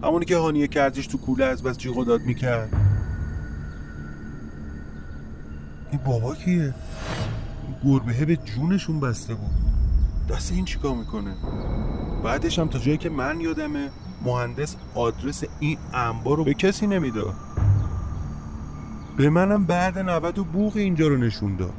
همونی 0.04 0.26
که 0.26 0.38
هانیه 0.38 0.68
کردش 0.68 1.08
تو 1.08 1.18
کوله 1.18 1.46
از 1.46 1.64
بس 1.64 1.78
جیغ 1.78 2.06
داد 2.06 2.22
می‌کرد. 2.22 2.74
این 5.92 6.02
بابا 6.06 6.36
کیه؟ 6.36 6.74
گربه 7.86 8.26
به 8.26 8.36
جونشون 8.36 9.00
بسته 9.00 9.34
بود. 9.34 9.52
دست 10.30 10.52
این 10.52 10.66
چیکار 10.66 10.96
می‌کنه؟ 10.96 11.36
بعدش 12.24 12.60
هم 12.60 12.68
تا 12.68 12.80
جایی 12.80 12.98
که 12.98 13.10
من 13.10 13.42
یادمه 13.42 13.90
مهندس 14.26 14.76
آدرس 14.96 15.44
این 15.60 15.78
انبار 15.94 16.38
رو 16.38 16.44
به 16.44 16.54
کسی 16.54 16.88
نمی‌داد. 16.88 17.34
به 19.18 19.30
منم 19.30 19.66
بعد 19.66 20.00
90 20.00 20.40
و 20.40 20.44
بوغ 20.44 20.76
اینجا 20.76 21.08
رو 21.08 21.18
نشون 21.18 21.56
داد. 21.56 21.74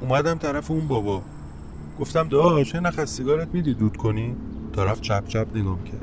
اومدم 0.00 0.34
طرف 0.34 0.70
اون 0.70 0.88
بابا. 0.88 1.22
گفتم 2.00 2.28
داش 2.28 2.74
نخ 2.74 3.04
سیگارت 3.04 3.48
میدی؟ 3.52 3.74
دود 3.74 3.96
کنی؟ 3.96 4.36
طرف 4.76 5.00
چپ 5.00 5.26
چپ 5.28 5.46
نگام 5.54 5.84
کرد. 5.84 6.02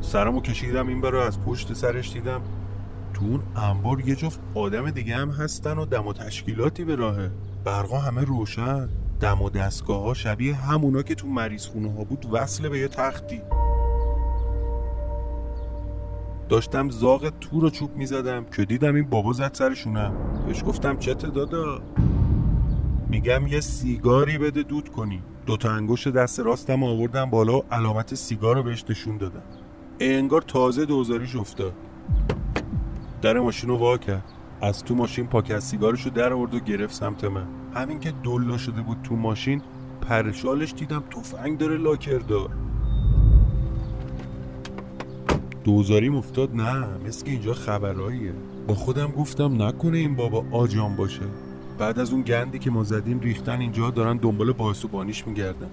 سرمو 0.00 0.40
کشیدم 0.40 0.88
این 0.88 1.00
برای 1.00 1.26
از 1.26 1.40
پشت 1.40 1.72
سرش 1.72 2.12
دیدم. 2.12 2.40
تو 3.14 3.24
اون 3.24 3.40
انبار 3.56 4.00
یه 4.00 4.16
جفت 4.16 4.40
آدم 4.54 4.90
دیگه 4.90 5.16
هم 5.16 5.30
هستن 5.30 5.78
و 5.78 5.84
دم 5.84 6.06
و 6.06 6.12
تشکیلاتی 6.12 6.84
به 6.84 6.96
راهه. 6.96 7.30
برقا 7.64 7.98
همه 7.98 8.24
روشن. 8.24 8.88
دم 9.20 9.42
و 9.42 9.50
دستگاه 9.50 10.02
ها 10.02 10.14
شبیه 10.14 10.54
همونا 10.54 11.02
که 11.02 11.14
تو 11.14 11.28
مریض 11.28 11.66
خونه 11.66 11.92
ها 11.92 12.04
بود 12.04 12.26
وصل 12.32 12.68
به 12.68 12.78
یه 12.78 12.88
تختی. 12.88 13.42
داشتم 16.48 16.90
زاغ 16.90 17.32
تو 17.40 17.60
رو 17.60 17.70
چوب 17.70 17.96
می‌زدم 17.96 18.44
که 18.44 18.64
دیدم 18.64 18.94
این 18.94 19.04
بابا 19.04 19.32
زد 19.32 19.50
سرشونم 19.54 20.12
بهش 20.46 20.64
گفتم 20.64 20.98
چته 20.98 21.28
دادا؟ 21.28 21.82
میگم 23.08 23.46
یه 23.46 23.60
سیگاری 23.60 24.38
بده 24.38 24.62
دود 24.62 24.88
کنی. 24.88 25.22
دوتا 25.46 25.70
انگشت 25.70 26.08
دست 26.08 26.40
راستم 26.40 26.82
آوردم 26.82 27.30
بالا 27.30 27.58
و 27.58 27.62
علامت 27.70 28.14
سیگار 28.14 28.56
رو 28.56 28.62
بهش 28.62 28.84
نشون 28.88 29.16
دادم. 29.16 29.42
انگار 30.00 30.42
تازه 30.42 30.84
دوزاریش 30.84 31.36
افتاد. 31.36 31.72
در 33.22 33.38
ماشین 33.38 33.70
رو 33.70 33.76
وا 33.76 33.98
کرد. 33.98 34.24
از 34.60 34.84
تو 34.84 34.94
ماشین 34.94 35.26
پاکت 35.26 35.58
سیگارش 35.58 36.02
رو 36.02 36.10
در 36.10 36.32
آورد 36.32 36.54
و 36.54 36.60
گرفت 36.60 36.94
سمت 36.94 37.24
من. 37.24 37.46
همین 37.74 38.00
که 38.00 38.12
دلا 38.24 38.58
شده 38.58 38.82
بود 38.82 38.96
تو 39.02 39.16
ماشین 39.16 39.62
پرشالش 40.00 40.74
دیدم 40.74 41.04
تفنگ 41.10 41.58
داره 41.58 41.76
لاکر 41.76 42.18
دوزاریم 45.68 46.16
افتاد 46.16 46.54
نه. 46.54 46.86
مثل 47.06 47.26
اینجا 47.26 47.54
خبراییه 47.54 48.32
با 48.68 48.74
خودم 48.74 49.06
گفتم 49.06 49.62
نکنه 49.62 49.98
این 49.98 50.16
بابا 50.16 50.44
آجام 50.50 50.96
باشه. 50.96 51.22
بعد 51.78 51.98
از 51.98 52.12
اون 52.12 52.22
گندی 52.22 52.58
که 52.58 52.70
ما 52.70 52.84
زدیم 52.84 53.20
ریختن 53.20 53.60
اینجا 53.60 53.90
دارن 53.90 54.16
دنبال 54.16 54.52
باعث 54.52 54.84
و 54.84 54.88
بانیش 54.88 55.26
میگردن. 55.26 55.70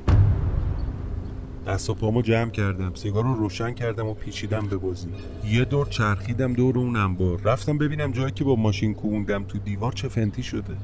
دست 1.67 1.89
و 1.89 1.93
پامو 1.93 2.21
جمع 2.21 2.49
کردم 2.49 2.93
سیگار 2.93 3.23
رو 3.23 3.34
روشن 3.34 3.71
کردم 3.71 4.08
و 4.08 4.13
پیچیدم 4.13 4.67
به 4.67 4.77
بازی. 4.77 5.10
یه 5.45 5.65
دور 5.65 5.88
چرخیدم 5.88 6.53
دور 6.53 6.79
اون 6.79 6.95
انبار. 6.95 7.41
رفتم 7.41 7.77
ببینم 7.77 8.12
جایی 8.12 8.31
که 8.31 8.43
با 8.43 8.55
ماشین 8.55 8.93
کووندم 8.93 9.43
تو 9.43 9.58
دیوار 9.58 9.91
چه 9.91 10.08
فنتی 10.08 10.43
شده. 10.43 10.77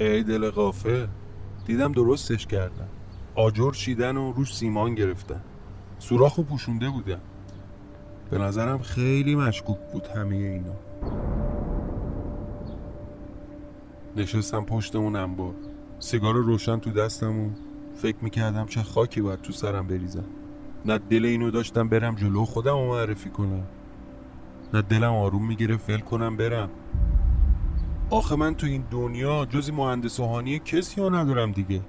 ای 0.00 0.22
دل 0.22 0.50
غافه 0.50 1.08
دیدم 1.66 1.92
درستش 1.92 2.46
کردم 2.46 2.88
آجر 3.34 3.72
چیدن 3.72 4.16
و 4.16 4.32
روش 4.32 4.54
سیمان 4.54 4.94
گرفتن. 4.94 5.40
سوراخ 5.98 6.38
و 6.38 6.42
پوشونده 6.42 6.90
بودم. 6.90 7.20
به 8.30 8.38
نظرم 8.38 8.78
خیلی 8.78 9.34
مشکوک 9.34 9.78
بود 9.92 10.06
همه 10.06 10.36
اینا. 10.36 10.74
نشستم 14.16 14.64
پشت 14.64 14.96
اون 14.96 15.16
انبار 15.16 15.54
سیگار 15.98 16.34
روشن 16.34 16.78
تو 16.78 16.90
دستم 16.90 17.40
و 17.40 17.50
فکر 17.94 18.16
می‌کردم 18.22 18.66
چه 18.66 18.82
خاکی 18.82 19.20
باید 19.20 19.40
تو 19.40 19.52
سرم 19.52 19.86
بریزم. 19.86 20.24
نه 20.84 20.98
دل 20.98 21.24
اینو 21.24 21.50
داشتم 21.50 21.88
برم 21.88 22.14
جلو 22.14 22.44
خودم 22.44 22.72
رو 22.72 22.86
معرفی 22.86 23.30
کنم. 23.30 23.62
نه 24.74 24.82
دلم 24.82 25.12
آروم 25.14 25.46
می‌گیره 25.46 25.76
فل 25.76 25.98
کنم 25.98 26.36
برم. 26.36 26.70
آخه 28.10 28.36
من 28.36 28.54
تو 28.54 28.66
این 28.66 28.84
دنیا 28.90 29.44
جزی 29.44 29.72
مهندس 29.72 30.20
کسی 30.64 31.00
ها 31.00 31.08
ندارم 31.08 31.52
دیگه. 31.52 31.80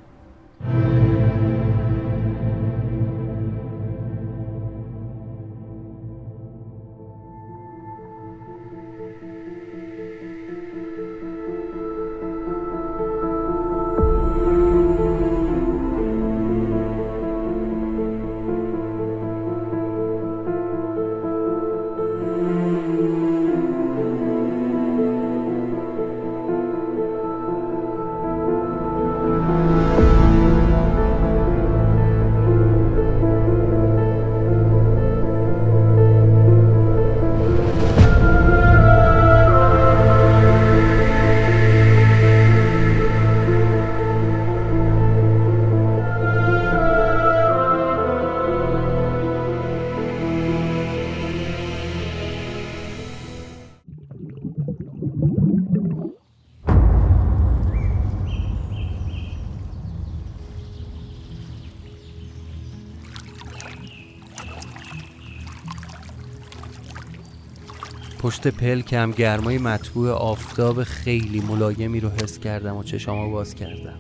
پشت 68.26 68.48
پلکم 68.48 69.12
گرمای 69.12 69.58
مطبوع 69.58 70.12
آفتاب 70.12 70.84
خیلی 70.84 71.40
ملایمی 71.40 72.00
رو 72.00 72.10
حس 72.10 72.40
کردم 72.40 72.78
و 72.78 72.84
چشامو 72.84 73.32
باز 73.32 73.56
کردم. 73.56 73.98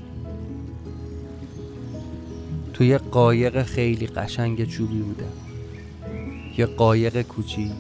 توی 2.74 2.98
قایق 2.98 3.64
خیلی 3.64 4.08
قشنگ 4.08 4.66
چوبی 4.70 5.00
بودم. 5.00 5.32
یه 6.58 6.66
قایق 6.66 7.22
کوچیک 7.22 7.72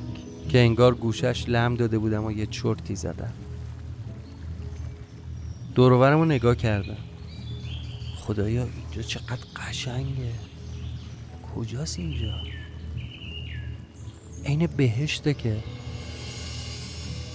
که 0.49 0.59
انگار 0.59 0.95
گوشش 0.95 1.45
لم 1.47 1.75
داده 1.75 1.97
بودم 1.97 2.25
و 2.25 2.31
یه 2.31 2.45
چرتی 2.45 2.95
زدم. 2.95 3.33
دوروبرم 5.75 6.19
رو 6.19 6.25
نگاه 6.25 6.55
کردم. 6.55 6.97
خدایا 8.15 8.63
اینجا 8.63 9.01
چقدر 9.01 9.45
قشنگه. 9.55 10.31
کجاست 11.55 11.99
اینجا؟ 11.99 12.33
عین 14.45 14.67
بهشته 14.67 15.33
که 15.33 15.57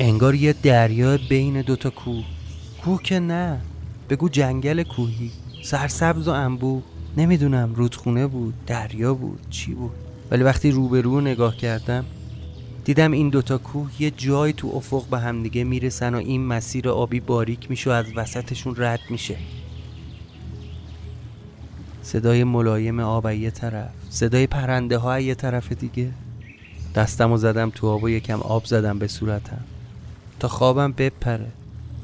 انگار 0.03 0.35
یه 0.35 0.53
دریا 0.53 1.19
بین 1.29 1.63
دوتا 1.63 1.91
کوه. 1.91 2.25
کوه 2.85 3.03
که 3.03 3.19
نه. 3.21 3.61
بگو 4.11 4.29
جنگل 4.29 4.83
کوهی. 4.83 5.31
سرسبز 5.65 6.29
و 6.29 6.31
انبوه. 6.31 6.83
نمی‌دونم 7.17 7.75
رودخونه 7.75 8.27
بود 8.27 8.55
دریا 8.67 9.15
بود 9.15 9.41
چی 9.51 9.75
بود. 9.75 9.91
ولی 10.31 10.43
وقتی 10.43 10.71
روبرو 10.71 11.21
نگاه 11.21 11.57
کردم 11.57 12.05
دیدم 12.85 13.13
این 13.13 13.29
دوتا 13.29 13.59
کوه 13.59 13.91
یه 13.99 14.11
جای 14.11 14.53
تو 14.53 14.69
افق 14.69 15.07
به 15.07 15.19
همدیگه 15.19 15.65
می‌رسن 15.65 16.15
و 16.15 16.19
این 16.19 16.47
مسیر 16.47 16.89
آبی 16.89 17.21
باریک 17.21 17.71
میشه 17.71 17.91
از 17.91 18.07
وسطشون 18.17 18.75
رد 18.79 19.01
میشه. 19.11 19.37
صدای 22.03 22.45
ملایم 22.45 23.01
آب 23.01 23.31
یه 23.31 23.51
طرف 23.51 23.91
صدای 24.11 24.47
پرنده 24.47 24.99
ها 24.99 25.21
یه 25.21 25.35
طرف 25.35 25.73
دیگه. 25.73 26.11
دستم 26.95 27.33
و 27.33 27.37
زدم 27.37 27.71
تو 27.75 27.89
آب 27.89 28.03
و 28.03 28.09
یکم 28.09 28.41
آب 28.41 28.65
زدم 28.65 28.99
به 28.99 29.09
صورتم. 29.09 29.65
تا 30.41 30.49
خوابم 30.49 30.93
بپره. 30.93 31.47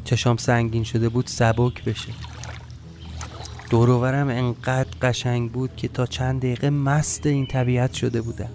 چشام 0.04 0.36
سنگین 0.36 0.84
شده 0.84 1.08
بود 1.08 1.26
سبک 1.26 1.84
بشه. 1.84 2.12
دوروورم 3.70 4.28
انقدر 4.28 4.88
قشنگ 5.02 5.52
بود 5.52 5.76
که 5.76 5.88
تا 5.88 6.06
چند 6.06 6.40
دقیقه 6.40 6.70
مست 6.70 7.26
این 7.26 7.46
طبیعت 7.46 7.92
شده 7.92 8.22
بودم. 8.22 8.50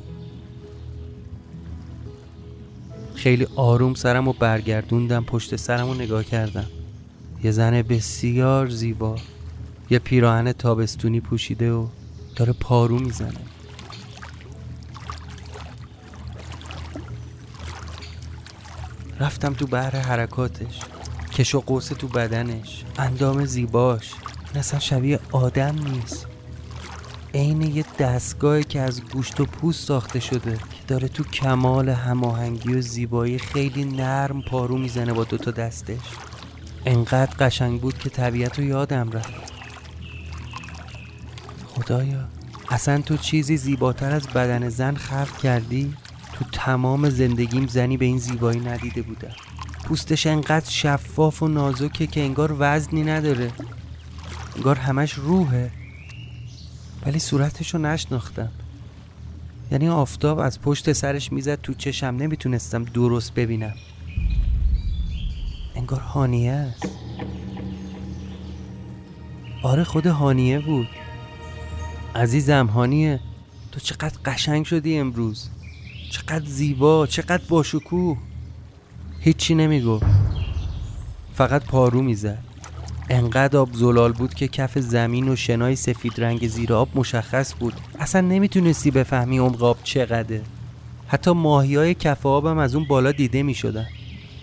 خیلی 3.16 3.48
آروم 3.56 3.94
سرم 3.94 4.28
و 4.28 4.34
برگردوندم 4.34 5.24
پشت 5.24 5.56
سرم 5.56 5.90
و 5.90 5.94
نگاه 5.94 6.24
کردم. 6.24 6.68
یه 7.44 7.52
زن 7.52 7.82
بسیار 7.82 8.70
زیبا 8.70 9.16
یه 9.90 10.00
پیراهن 10.00 10.52
تابستونی 10.52 11.20
پوشیده 11.20 11.72
و 11.72 11.88
داره 12.36 12.54
پارو 12.54 13.00
می‌زنه. 13.00 13.51
رفتم 19.22 19.54
تو 19.54 19.68
بحر 19.68 19.96
حرکاتش. 19.96 20.80
کش 21.34 21.56
و 21.56 21.60
قوس 21.60 21.88
تو 21.88 22.08
بدنش. 22.08 22.84
اندام 22.98 23.46
زیباش. 23.46 24.14
این 24.50 24.60
اصلا 24.60 24.80
شبیه 24.80 25.20
آدم 25.32 25.76
نیست. 25.84 26.28
عین 27.34 27.62
یه 27.62 27.86
دستگاهی 28.00 28.64
که 28.64 28.80
از 28.80 29.02
گوشت 29.04 29.40
و 29.40 29.46
پوست 29.46 29.88
ساخته 29.88 30.20
شده. 30.20 30.58
که 30.58 30.62
داره 30.88 31.08
تو 31.08 31.24
کمال 31.24 31.90
هماهنگی 31.90 32.74
و 32.74 32.82
زیبایی 32.82 33.40
خیلی 33.40 33.86
نرم 33.86 34.42
پارو 34.42 34.78
می‌زنه 34.78 35.14
با 35.14 35.24
دوتا 35.24 35.52
دستش. 35.52 36.00
انقدر 36.86 37.36
قشنگ 37.40 37.82
بود 37.82 37.98
که 37.98 38.10
طبیعت 38.10 38.60
رو 38.60 38.66
یادم 38.66 39.12
رفت. 39.12 39.54
خدایا 41.68 42.28
اصلا 42.70 43.02
تو 43.02 43.18
چیزی 43.18 43.58
زیباتر 43.58 44.12
از 44.12 44.28
بدن 44.28 44.70
زن 44.70 44.96
خلق 44.96 45.38
کردی؟ 45.38 45.94
تو 46.42 46.48
تمام 46.52 47.10
زندگیم 47.10 47.68
زنی 47.68 47.98
به 47.98 48.06
این 48.06 48.18
زیبایی 48.18 48.60
ندیده 48.60 49.02
بودم 49.02 49.32
پوستش 49.84 50.28
انقدر 50.28 50.70
شفاف 50.70 51.44
و 51.44 51.48
نازکه 51.48 52.08
که 52.08 52.22
انگار 52.22 52.56
وزنی 52.60 53.04
نداره. 53.04 53.52
انگار 54.56 54.76
همش 54.76 55.14
روحه. 55.14 55.72
ولی 57.06 57.20
صورتشو 57.20 57.78
نشناختم. 57.78 58.52
یعنی 59.72 59.90
آفتاب 59.90 60.40
از 60.40 60.62
پشت 60.62 60.94
سرش 60.94 61.32
می‌زد 61.32 61.62
تو 61.62 61.74
چشم. 61.74 62.06
نمی‌تونستم 62.06 62.84
درست 62.84 63.34
ببینم. 63.34 63.74
انگار 65.76 66.00
هانیه 66.00 66.52
است. 66.52 66.90
آره 69.64 69.84
خود 69.84 70.06
هانیه 70.08 70.60
بود. 70.60 70.88
عزیزم 72.16 72.68
هانیه. 72.68 73.20
تو 73.72 73.80
چقدر 73.80 74.18
قشنگ 74.26 74.66
شدی 74.66 74.98
امروز. 74.98 75.50
چقدر 76.12 76.46
زیبا 76.46 77.08
چقدر 77.08 77.44
باشکوه. 77.50 78.18
هیچی 79.20 79.56
نمی‌گفت. 79.56 80.06
فقط 81.34 81.66
پارو 81.66 82.02
می‌زد. 82.02 82.38
انقدر 83.10 83.58
آب 83.58 83.74
زلال 83.74 84.12
بود 84.12 84.34
که 84.34 84.48
کف 84.48 84.80
زمین 84.80 85.30
و 85.30 85.36
شنای 85.36 85.76
سفید 85.76 86.22
رنگ 86.22 86.48
زیر 86.48 86.74
آب 86.74 86.90
مشخص 86.96 87.54
بود. 87.60 87.74
اصلا 88.00 88.22
نمی‌تونستی 88.22 88.92
بفهمی 88.92 89.38
عمق 89.38 89.64
آب 89.64 89.78
چقدره. 89.84 90.42
حتی 91.08 91.32
ماهی 91.32 91.76
های 91.76 91.94
کف 91.94 92.26
آبم 92.26 92.58
از 92.58 92.76
اون 92.76 92.86
بالا 92.86 93.12
دیده 93.12 93.44
می‌شدن. 93.44 93.88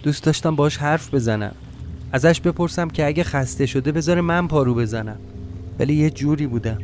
دوست 0.03 0.25
داشتم 0.25 0.57
باش 0.57 0.77
حرف 0.77 1.15
بزنم. 1.15 1.55
ازش 2.13 2.41
بپرسم 2.41 2.89
که 2.89 3.07
اگه 3.07 3.25
خسته 3.25 3.67
شده 3.67 3.93
بذاره 3.93 4.21
من 4.21 4.49
پارو 4.49 4.75
بزنم. 4.75 5.19
ولی 5.79 5.95
یه 5.95 6.11
جوری 6.11 6.47
بودم. 6.47 6.79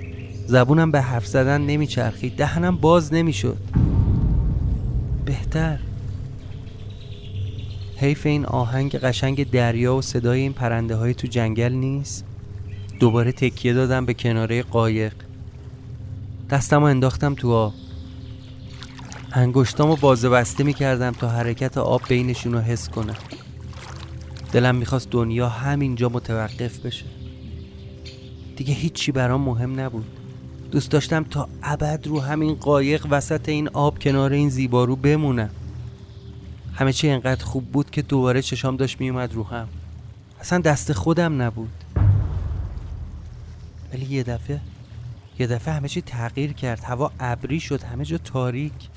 زبونم 0.46 0.90
به 0.90 1.00
حرف 1.00 1.26
زدن 1.26 1.60
نمیچرخید. 1.60 2.36
دهنم 2.36 2.76
باز 2.76 3.14
نمی‌شد. 3.14 3.56
بهتر. 5.24 5.78
حیف 7.96 8.26
این 8.26 8.46
آهنگ 8.46 8.94
قشنگ 8.94 9.50
دریا 9.50 9.96
و 9.96 10.02
صدای 10.02 10.40
این 10.40 10.52
پرنده 10.52 10.96
های 10.96 11.14
تو 11.14 11.26
جنگل 11.26 11.72
نیست؟ 11.72 12.24
دوباره 13.00 13.32
تکیه 13.32 13.72
دادم 13.72 14.06
به 14.06 14.14
کناره 14.14 14.62
قایق. 14.62 15.12
دستم 16.50 16.80
رو 16.80 16.84
انداختم 16.84 17.34
تو 17.34 17.52
آب. 17.52 17.74
انگشتام 19.32 19.90
رو 19.90 19.96
بازه 19.96 20.28
بسته 20.28 20.64
می‌کردم 20.64 21.10
تا 21.10 21.28
حرکت 21.28 21.78
آب 21.78 22.02
بینشون 22.08 22.52
رو 22.52 22.60
حس 22.60 22.88
کنم. 22.88 23.16
دلم 24.52 24.76
می‌خواست 24.76 25.10
دنیا 25.10 25.48
همینجا 25.48 26.08
متوقف 26.08 26.78
بشه. 26.78 27.04
دیگه 28.56 28.74
هیچی 28.74 29.12
برام 29.12 29.40
مهم 29.40 29.80
نبود. 29.80 30.06
دوست 30.74 30.90
داشتم 30.90 31.24
تا 31.24 31.48
ابد 31.62 32.06
رو 32.06 32.20
همین 32.20 32.54
قایق 32.54 33.06
وسط 33.10 33.48
این 33.48 33.68
آب 33.68 33.98
کنار 33.98 34.32
این 34.32 34.48
زیبارو 34.48 34.96
بمونم. 34.96 35.50
همه 36.74 36.92
چی 36.92 37.10
انقدر 37.10 37.44
خوب 37.44 37.64
بود 37.64 37.90
که 37.90 38.02
دوباره 38.02 38.42
چشام 38.42 38.76
داشت 38.76 39.00
میومد 39.00 39.34
رو 39.34 39.44
هم. 39.44 39.68
اصلا 40.40 40.58
دست 40.58 40.92
خودم 40.92 41.42
نبود. 41.42 41.84
ولی 43.92 44.06
یه 44.06 44.22
دفعه 44.22 44.60
یه 45.38 45.46
دفعه 45.46 45.74
همه 45.74 45.88
چی 45.88 46.02
تغییر 46.02 46.52
کرد. 46.52 46.84
هوا 46.84 47.12
ابری 47.20 47.60
شد 47.60 47.82
همه 47.82 48.04
جا 48.04 48.18
تاریک. 48.18 48.88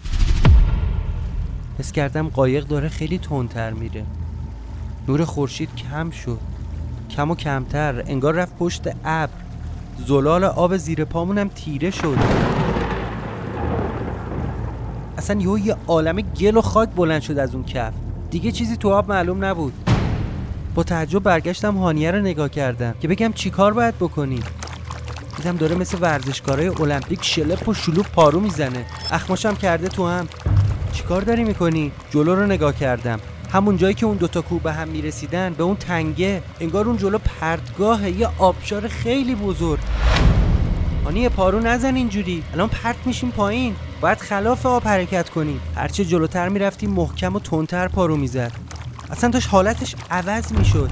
حس 1.80 1.92
کردم 1.92 2.30
قایق 2.30 2.64
داره 2.64 2.90
خیلی 2.90 3.18
تندتر 3.18 3.74
میره. 3.74 4.06
نور 5.08 5.26
خورشید 5.26 5.76
کم 5.76 6.12
شد. 6.12 6.40
کم 7.10 7.32
و 7.32 7.36
کمتر. 7.36 8.04
انگار 8.08 8.34
رفت 8.34 8.58
پشت 8.58 8.88
ابر. 9.06 9.47
زلال 10.06 10.44
آب 10.44 10.78
زیر 10.78 11.06
پامونم 11.06 11.48
تیره 11.48 11.92
شد. 11.92 12.18
اصلا 15.18 15.42
یهو 15.42 15.60
یه 15.60 15.76
عالم 15.88 16.22
گل 16.22 16.58
و 16.58 16.62
خاک 16.62 16.90
بلند 16.90 17.22
شد 17.22 17.38
از 17.38 17.56
اون 17.56 17.64
کف. 17.64 17.94
دیگه 18.32 18.52
چیزی 18.52 18.78
تو 18.78 18.90
آب 18.90 19.10
معلوم 19.10 19.46
نبود. 19.46 19.74
با 20.76 20.84
تعجب 20.84 21.20
برگشتم 21.20 21.78
هانیه 21.78 22.12
رو 22.12 22.20
نگاه 22.20 22.50
کردم 22.50 22.96
که 23.02 23.08
بگم 23.08 23.34
چیکار 23.34 23.74
باید 23.74 23.96
بکنیم. 23.96 24.44
دیدم 25.38 25.58
داره 25.58 25.76
مثل 25.76 25.98
ورزشکارای 26.02 26.68
المپیک 26.68 27.24
شلپ 27.24 27.70
و 27.70 27.74
شلوپ 27.74 28.08
پارو 28.08 28.40
می‌زنه. 28.40 28.86
اخماشم 29.12 29.56
کرده 29.56 29.88
تو 29.88 30.08
هم. 30.08 30.28
چیکار 30.94 31.22
داری 31.22 31.44
می‌کنی؟ 31.44 31.92
جلو 32.10 32.36
رو 32.36 32.46
نگاه 32.46 32.76
کردم. 32.76 33.20
همون 33.52 33.78
جایی 33.78 33.94
که 33.94 34.06
اون 34.06 34.18
دوتا 34.18 34.42
کوه 34.42 34.62
به 34.62 34.74
هم 34.74 34.88
می‌رسیدن 34.88 35.54
به 35.54 35.64
اون 35.64 35.76
تنگه 35.76 36.42
انگار 36.60 36.86
اون 36.86 36.98
جلو 36.98 37.18
پرتگاه 37.18 38.10
یه 38.10 38.30
آبشار 38.38 38.88
خیلی 38.88 39.36
بزرگ. 39.36 39.80
هانیه 41.06 41.30
پارو 41.30 41.60
نزن 41.60 41.96
اینجوری. 41.96 42.44
الان 42.54 42.70
پرت 42.70 42.96
میشیم 43.06 43.32
پایین. 43.32 43.76
باید 44.02 44.18
خلاف 44.18 44.66
آب 44.66 44.88
حرکت 44.88 45.30
کنیم. 45.30 45.62
هرچه 45.76 46.06
جلوتر 46.06 46.50
می‌رفتیم 46.50 46.90
محکم 46.90 47.36
و 47.36 47.40
تندتر 47.40 47.88
پارو 47.88 48.18
می‌زد. 48.18 48.52
اصلا 49.12 49.30
داشت 49.30 49.50
حالتش 49.50 49.96
عوض 50.12 50.52
می‌شد. 50.54 50.92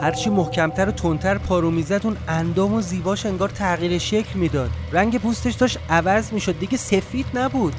هرچی 0.00 0.30
محکمتر 0.30 0.88
و 0.88 0.92
تندتر 0.92 1.38
پارو 1.38 1.70
می‌زد 1.70 2.00
اون 2.04 2.16
اندام 2.28 2.74
و 2.74 2.80
زیباش 2.80 3.26
انگار 3.26 3.48
تغییر 3.48 3.98
شکل 3.98 4.38
می‌داد. 4.38 4.70
رنگ 4.92 5.18
پوستش 5.18 5.54
داشت 5.54 5.78
عوض 5.90 6.32
می‌شد. 6.32 6.58
دیگه 6.58 6.76
سفید 6.76 7.26
نبود. 7.34 7.74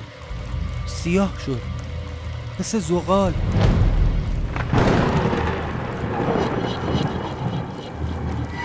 سیاه 0.89 1.31
شد. 1.45 1.61
مثل 2.59 2.79
زغال. 2.79 3.33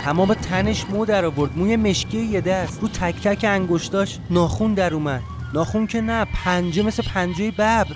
تمام 0.04 0.34
تنش 0.34 0.84
مو 0.90 1.04
در 1.04 1.24
آورد. 1.24 1.58
موی 1.58 1.76
مشکی 1.76 2.18
یه 2.18 2.40
دست. 2.40 2.80
رو 2.80 2.88
تک 2.88 3.28
تک 3.28 3.44
انگشتاش 3.44 4.18
ناخون 4.30 4.74
در 4.74 4.94
اومد. 4.94 5.22
ناخون 5.54 5.86
که 5.86 6.00
نه 6.00 6.26
پنجه 6.44 6.82
مثل 6.82 7.02
پنجه 7.02 7.50
ببر. 7.50 7.86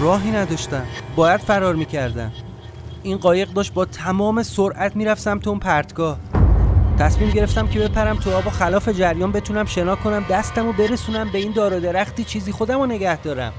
راهی 0.00 0.30
نداشتم 0.30 0.86
باید 1.16 1.40
فرار 1.40 1.74
می‌کردم 1.74 2.32
این 3.02 3.16
قایق 3.16 3.52
داشت 3.52 3.72
با 3.72 3.84
تمام 3.84 4.42
سرعت 4.42 4.96
می‌رفت 4.96 5.22
سمت 5.22 5.48
اون 5.48 5.58
پرتگاه. 5.58 6.18
تصمیم 6.98 7.30
گرفتم 7.30 7.68
که 7.68 7.80
بپرم 7.80 8.16
تو 8.16 8.36
آب 8.36 8.46
و 8.46 8.50
خلاف 8.50 8.88
جریان 8.88 9.32
بتونم 9.32 9.64
شنا 9.64 9.96
کنم 9.96 10.24
دستم 10.30 10.68
و 10.68 10.72
برسونم 10.72 11.32
به 11.32 11.38
این 11.38 11.52
دار 11.52 11.76
و 11.76 11.80
درختی 11.80 12.24
چیزی 12.24 12.52
خودم 12.52 12.78
رو 12.78 12.86
نگه 12.86 13.16
دارم. 13.16 13.52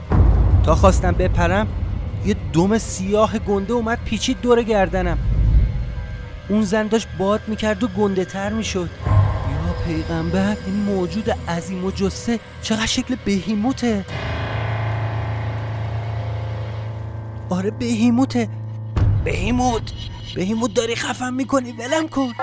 تا 0.63 0.75
خواستم 0.75 1.11
بپرم 1.11 1.67
یه 2.25 2.35
دم 2.53 2.77
سیاه 2.77 3.39
گنده 3.39 3.73
اومد 3.73 3.99
پیچید 4.05 4.41
دور 4.41 4.63
گردنم. 4.63 5.17
اون 6.49 6.61
زن 6.61 6.87
داشت 6.87 7.07
باد 7.17 7.41
می‌کرد 7.47 7.83
و 7.83 7.87
گنده 7.87 8.25
تر 8.25 8.53
می‌شد. 8.53 8.89
یا 9.05 9.85
پیغمبر 9.85 10.57
این 10.65 10.75
موجود 10.75 11.29
عظیم 11.49 11.85
و 11.85 11.91
جسه 11.91 12.39
چقدر 12.61 12.85
شکل 12.85 13.15
بهیموته؟ 13.25 14.05
آره 17.49 17.71
بهیموته. 17.71 18.49
بهیموت! 19.23 19.91
بهیموت 20.35 20.73
داری 20.73 20.95
خفم 20.95 21.33
می‌کنی؟ 21.33 21.71
ولم 21.71 22.07
کن. 22.07 22.33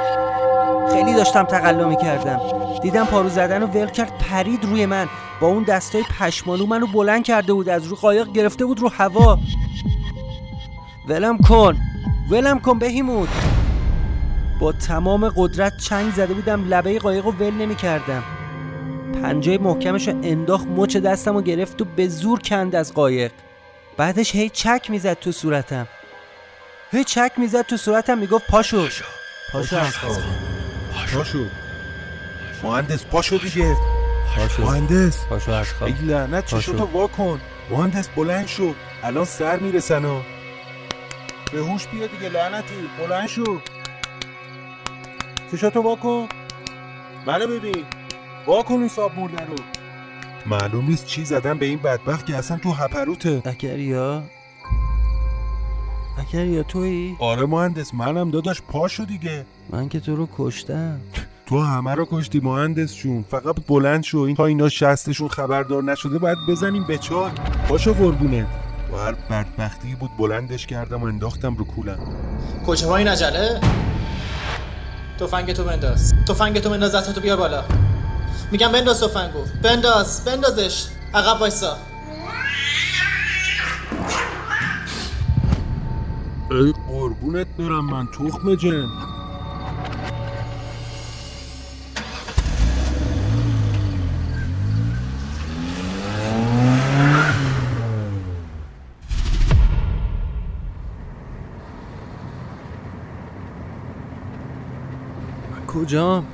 خیلی 0.92 1.14
داشتم 1.14 1.42
تقلا 1.42 1.88
می‌کردم. 1.88 2.40
دیدم 2.82 3.04
پارو 3.04 3.28
زدن 3.28 3.62
و 3.62 3.66
ول 3.66 3.86
کرد 3.86 4.18
پرید 4.18 4.64
روی 4.64 4.86
من. 4.86 5.08
با 5.40 5.46
اون 5.46 5.62
دستای 5.62 6.02
پشمالو 6.20 6.66
منو 6.66 6.86
بلند 6.86 7.24
کرده 7.24 7.52
بود 7.52 7.68
از 7.68 7.86
رو 7.86 7.96
قایق 7.96 8.32
گرفته 8.32 8.64
بود 8.64 8.80
رو 8.80 8.88
هوا. 8.88 9.38
ولم 11.08 11.38
کن. 11.38 11.76
ولم 12.30 12.58
کن 12.58 12.78
بهیموت 12.78 13.28
با 14.60 14.72
تمام 14.72 15.28
قدرت 15.36 15.72
چنگ 15.76 16.12
زده 16.12 16.34
بودم 16.34 16.64
لبه 16.68 16.98
قایق 16.98 17.24
رو 17.24 17.32
ول 17.32 17.54
نمی 17.54 17.74
کردم 17.74 18.22
پنجه 19.22 19.58
محکمش 19.58 20.08
رو 20.08 20.14
انداخت 20.22 20.66
مچ 20.66 20.96
دستم 20.96 21.34
رو 21.34 21.42
گرفت 21.42 21.82
و 21.82 21.84
به 21.96 22.08
زور 22.08 22.38
کند 22.38 22.74
از 22.74 22.94
قایق. 22.94 23.32
بعدش 23.96 24.34
هی 24.34 24.48
چک 24.48 24.86
می‌زد 24.90 25.14
تو 25.14 25.32
صورتم. 25.32 25.86
هی 26.92 27.04
چک 27.04 27.32
می‌زد 27.36 27.62
تو 27.62 27.76
صورتم 27.76 28.18
می‌گفت 28.18 28.46
پاشو. 28.46 28.88
پاشو. 29.52 29.76
از 29.76 29.96
خواب 29.96 30.16
پاشو. 31.14 31.46
مهندس 32.62 33.04
پاشو 33.04 33.36
دیگه. 33.38 33.76
پاشو. 34.36 34.62
مهندس. 34.62 35.26
پاشو 35.26 35.52
از 35.52 35.72
خواب. 35.72 35.88
ای 35.88 36.06
لعنت 36.06 36.50
پاشو. 36.50 36.72
چشاتو 36.72 36.84
وا 36.84 37.06
کن. 37.06 37.40
مهندس 37.70 38.08
بلند 38.08 38.46
شو. 38.46 38.74
الان 39.02 39.24
سر 39.24 39.58
می‌رسن 39.58 40.04
ها 40.04 40.22
به 41.52 41.58
هوش 41.58 41.86
بیا 41.86 42.06
دیگه 42.06 42.28
لعنتی. 42.28 42.74
بلند 42.98 43.28
شو. 43.28 43.60
چشاتو 45.52 45.82
وا 45.82 45.96
کن؟ 45.96 46.28
منو 47.26 47.46
ببین. 47.46 47.84
وا 48.46 48.62
کن 48.62 48.74
این 48.74 48.90
مرده 48.98 49.44
رو. 49.44 49.56
معلوم 50.46 50.86
نیست 50.86 51.06
چی 51.06 51.24
زدن 51.24 51.58
به 51.58 51.66
این 51.66 51.78
بدبخت 51.78 52.26
که 52.26 52.36
اصلا 52.36 52.56
تو 52.56 52.72
هپروته. 52.72 53.42
اکریا؟ 53.44 54.22
اکریا 56.20 56.62
تویی؟ 56.62 57.16
آره 57.18 57.46
مهندس 57.46 57.94
منم 57.94 58.30
داداش 58.30 58.62
پاشو 58.62 59.04
دیگه. 59.04 59.44
من 59.70 59.88
که 59.88 60.00
تو 60.00 60.16
رو 60.16 60.28
کشتم. 60.38 61.00
تو 61.46 61.60
همه 61.60 61.94
رو 61.94 62.08
کشتی 62.10 62.40
مهندس 62.40 62.94
جون. 62.94 63.24
فقط 63.30 63.56
بلند 63.68 64.02
شو 64.02 64.18
این 64.18 64.36
تا 64.36 64.46
اینا 64.46 64.68
شستشون 64.68 65.28
خبردار 65.28 65.82
نشده 65.82 66.18
باید 66.18 66.38
بزنیم 66.48 66.86
به 66.86 66.98
چال. 66.98 67.30
پاشو 67.68 67.94
قربونه. 67.94 68.46
با 68.92 68.98
هر 68.98 69.12
بدبختی 69.12 69.94
بود 69.94 70.10
بلندش 70.18 70.66
کردم 70.66 71.02
و 71.02 71.06
انداختم 71.06 71.56
رو 71.56 71.64
کولم. 71.64 71.98
کجا 72.66 72.88
با 72.88 72.96
این 72.96 73.08
عجله 73.08 73.60
تفنگ 75.20 75.52
تو 75.52 75.64
بنداز. 75.64 76.14
تفنگ 76.28 76.58
تو 76.58 76.70
بنداز 76.70 77.14
تو 77.14 77.20
بیار 77.20 77.36
بالا. 77.36 77.64
میگم 78.52 78.72
بنداز 78.72 79.00
تفنگو. 79.00 79.44
بنداز 79.62 80.24
بندازش. 80.24 80.86
عقب 81.14 81.40
وایسا. 81.40 81.76
ای 86.50 86.74
قربونت 86.88 87.46
برم 87.58 87.84
من 87.84 88.06
تخم 88.06 88.54
جن 88.54 88.88
کجام؟ 105.66 106.26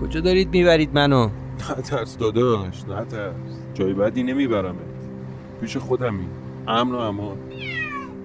کجا 0.00 0.20
دارید 0.20 0.50
می‌برید 0.50 0.94
منو؟ 0.94 1.30
نترس 1.78 2.18
داداش 2.18 2.84
نترس 2.84 3.34
جای 3.74 3.92
بدی 3.94 4.22
نمیبرمت 4.22 4.76
پیش 5.60 5.76
خودمی 5.76 6.41
امن 6.68 6.92
و 6.92 6.98
امان. 6.98 7.36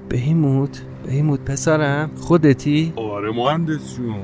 بهیموت 0.09 0.81
بهیموت 1.05 1.39
پسرم 1.39 2.11
خودتی؟ 2.15 2.93
آره 2.95 3.31
مهندس 3.31 3.95
جون. 3.95 4.21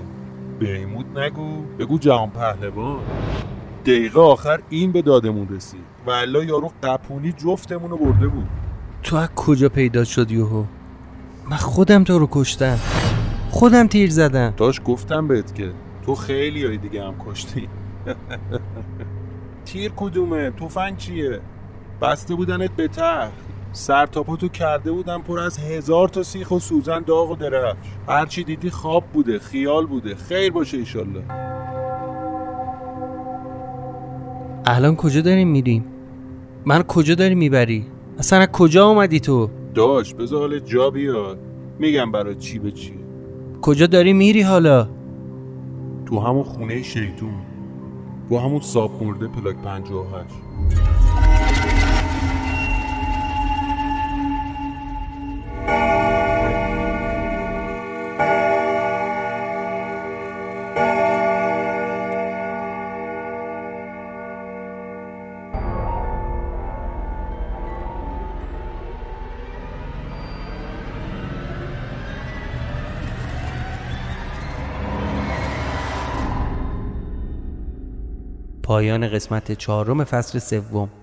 بیمود 0.60 1.20
نگو 1.20 1.62
بگو 1.80 1.98
جهان 1.98 2.30
پهلوان. 2.30 3.00
دقیقه 3.86 4.20
آخر 4.20 4.60
این 4.70 4.92
به 4.92 5.02
دادمون 5.02 5.48
رسید. 5.50 5.84
و 6.08 6.10
الا 6.10 6.44
یارو 6.44 6.72
قپونی 6.84 7.32
جفتمون 7.32 7.90
رو 7.90 7.98
برده 7.98 8.28
بود. 8.28 8.48
تو 9.04 9.16
از 9.16 9.30
کجا 9.36 9.70
پیدا 9.70 10.04
شد 10.04 10.32
یوهو؟ 10.32 10.64
من 11.50 11.58
خودم 11.58 12.04
تو 12.04 12.20
رو 12.20 12.28
کشتم. 12.32 12.80
خودم 13.50 13.88
تیر 13.88 14.10
زدم. 14.10 14.54
داش 14.58 14.82
گفتم 14.86 15.28
بهت 15.28 15.56
که 15.56 15.72
تو 16.06 16.16
خیلی 16.16 16.66
های 16.66 16.78
دیگه 16.78 17.04
هم 17.04 17.16
کشتی. 17.28 17.70
تیر 19.66 19.92
کدومه؟ 19.96 20.52
تفنگ 20.52 20.98
چیه؟ 20.98 21.40
بسته 22.02 22.36
بودنت 22.36 22.72
به 22.72 22.88
تخت 22.88 23.43
سر 23.74 24.06
تا 24.06 24.24
پاتو 24.24 24.48
کرده 24.48 24.92
بودن 24.92 25.18
پر 25.18 25.40
از 25.40 25.58
هزار 25.58 26.10
تا 26.10 26.24
سیخ 26.24 26.52
و 26.52 26.60
سوزن 26.60 27.00
داغ 27.02 27.32
و 27.32 27.36
درفش 27.36 27.78
هرچی 28.08 28.44
دیدی 28.44 28.70
خواب 28.70 29.04
بوده 29.14 29.40
خیال 29.40 29.86
بوده 29.86 30.16
خیر 30.16 30.52
باشه 30.52 30.78
ایشالله 30.78 31.24
الان 34.66 34.96
کجا 34.96 35.22
داریم 35.22 35.48
میریم؟ 35.48 35.86
من 36.66 36.84
کجا 36.84 37.16
داری 37.16 37.36
می‌بری؟ 37.36 37.86
اصلا 38.20 38.40
از 38.40 38.48
کجا 38.48 38.88
اومدی 38.88 39.20
تو؟ 39.20 39.50
داش 39.76 40.14
بذار 40.14 40.40
حال 40.40 40.60
جا 40.60 40.90
بیاد 40.90 41.40
میگم 41.80 42.12
برای 42.12 42.36
چی 42.36 42.60
به 42.60 42.72
چی 42.72 42.94
کجا 43.62 43.88
داری 43.88 44.14
میری 44.14 44.42
حالا؟ 44.42 44.88
تو 46.06 46.20
همون 46.20 46.44
خونه 46.44 46.84
شیطون 46.84 47.34
تو 48.30 48.38
همون 48.38 48.62
ساب 48.62 49.04
مرده 49.04 49.28
پلاک 49.28 49.56
58 49.56 51.23
پایان 78.64 79.08
قسمت 79.08 79.52
چهارم 79.52 80.04
فصل 80.04 80.40
سوم. 80.40 81.03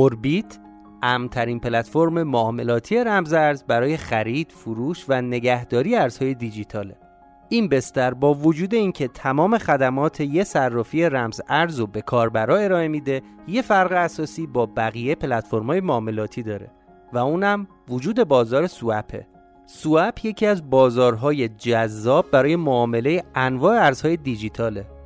موربیت 0.00 0.58
امترین 1.02 1.60
پلتفرم 1.60 2.22
معاملاتی 2.22 3.04
رمزارز 3.04 3.64
برای 3.64 3.96
خرید، 3.96 4.52
فروش 4.52 5.04
و 5.08 5.22
نگهداری 5.22 5.96
ارزهای 5.96 6.34
دیجیتاله. 6.34 6.96
این 7.48 7.68
بستر 7.68 8.14
با 8.14 8.34
وجود 8.34 8.74
اینکه 8.74 9.08
تمام 9.08 9.58
خدمات 9.58 10.20
یه 10.20 10.44
صرافی 10.44 11.04
رمز 11.04 11.40
ارز 11.48 11.80
رو 11.80 11.86
به 11.86 12.02
کاربرا 12.02 12.56
ارائه 12.56 12.88
میده 12.88 13.22
یه 13.48 13.62
فرق 13.62 13.92
اساسی 13.92 14.46
با 14.46 14.66
بقیه 14.66 15.14
پلتفرم‌های 15.14 15.80
معاملاتی 15.80 16.42
داره 16.42 16.70
و 17.12 17.18
اونم 17.18 17.66
وجود 17.88 18.24
بازار 18.24 18.66
سوپه 18.66 19.26
سوپ 19.66 20.24
یکی 20.24 20.46
از 20.46 20.70
بازارهای 20.70 21.48
جذاب 21.48 22.30
برای 22.30 22.56
معامله 22.56 23.22
انواع 23.34 23.84
ارزهای 23.84 24.16
دیجیتاله 24.16 24.99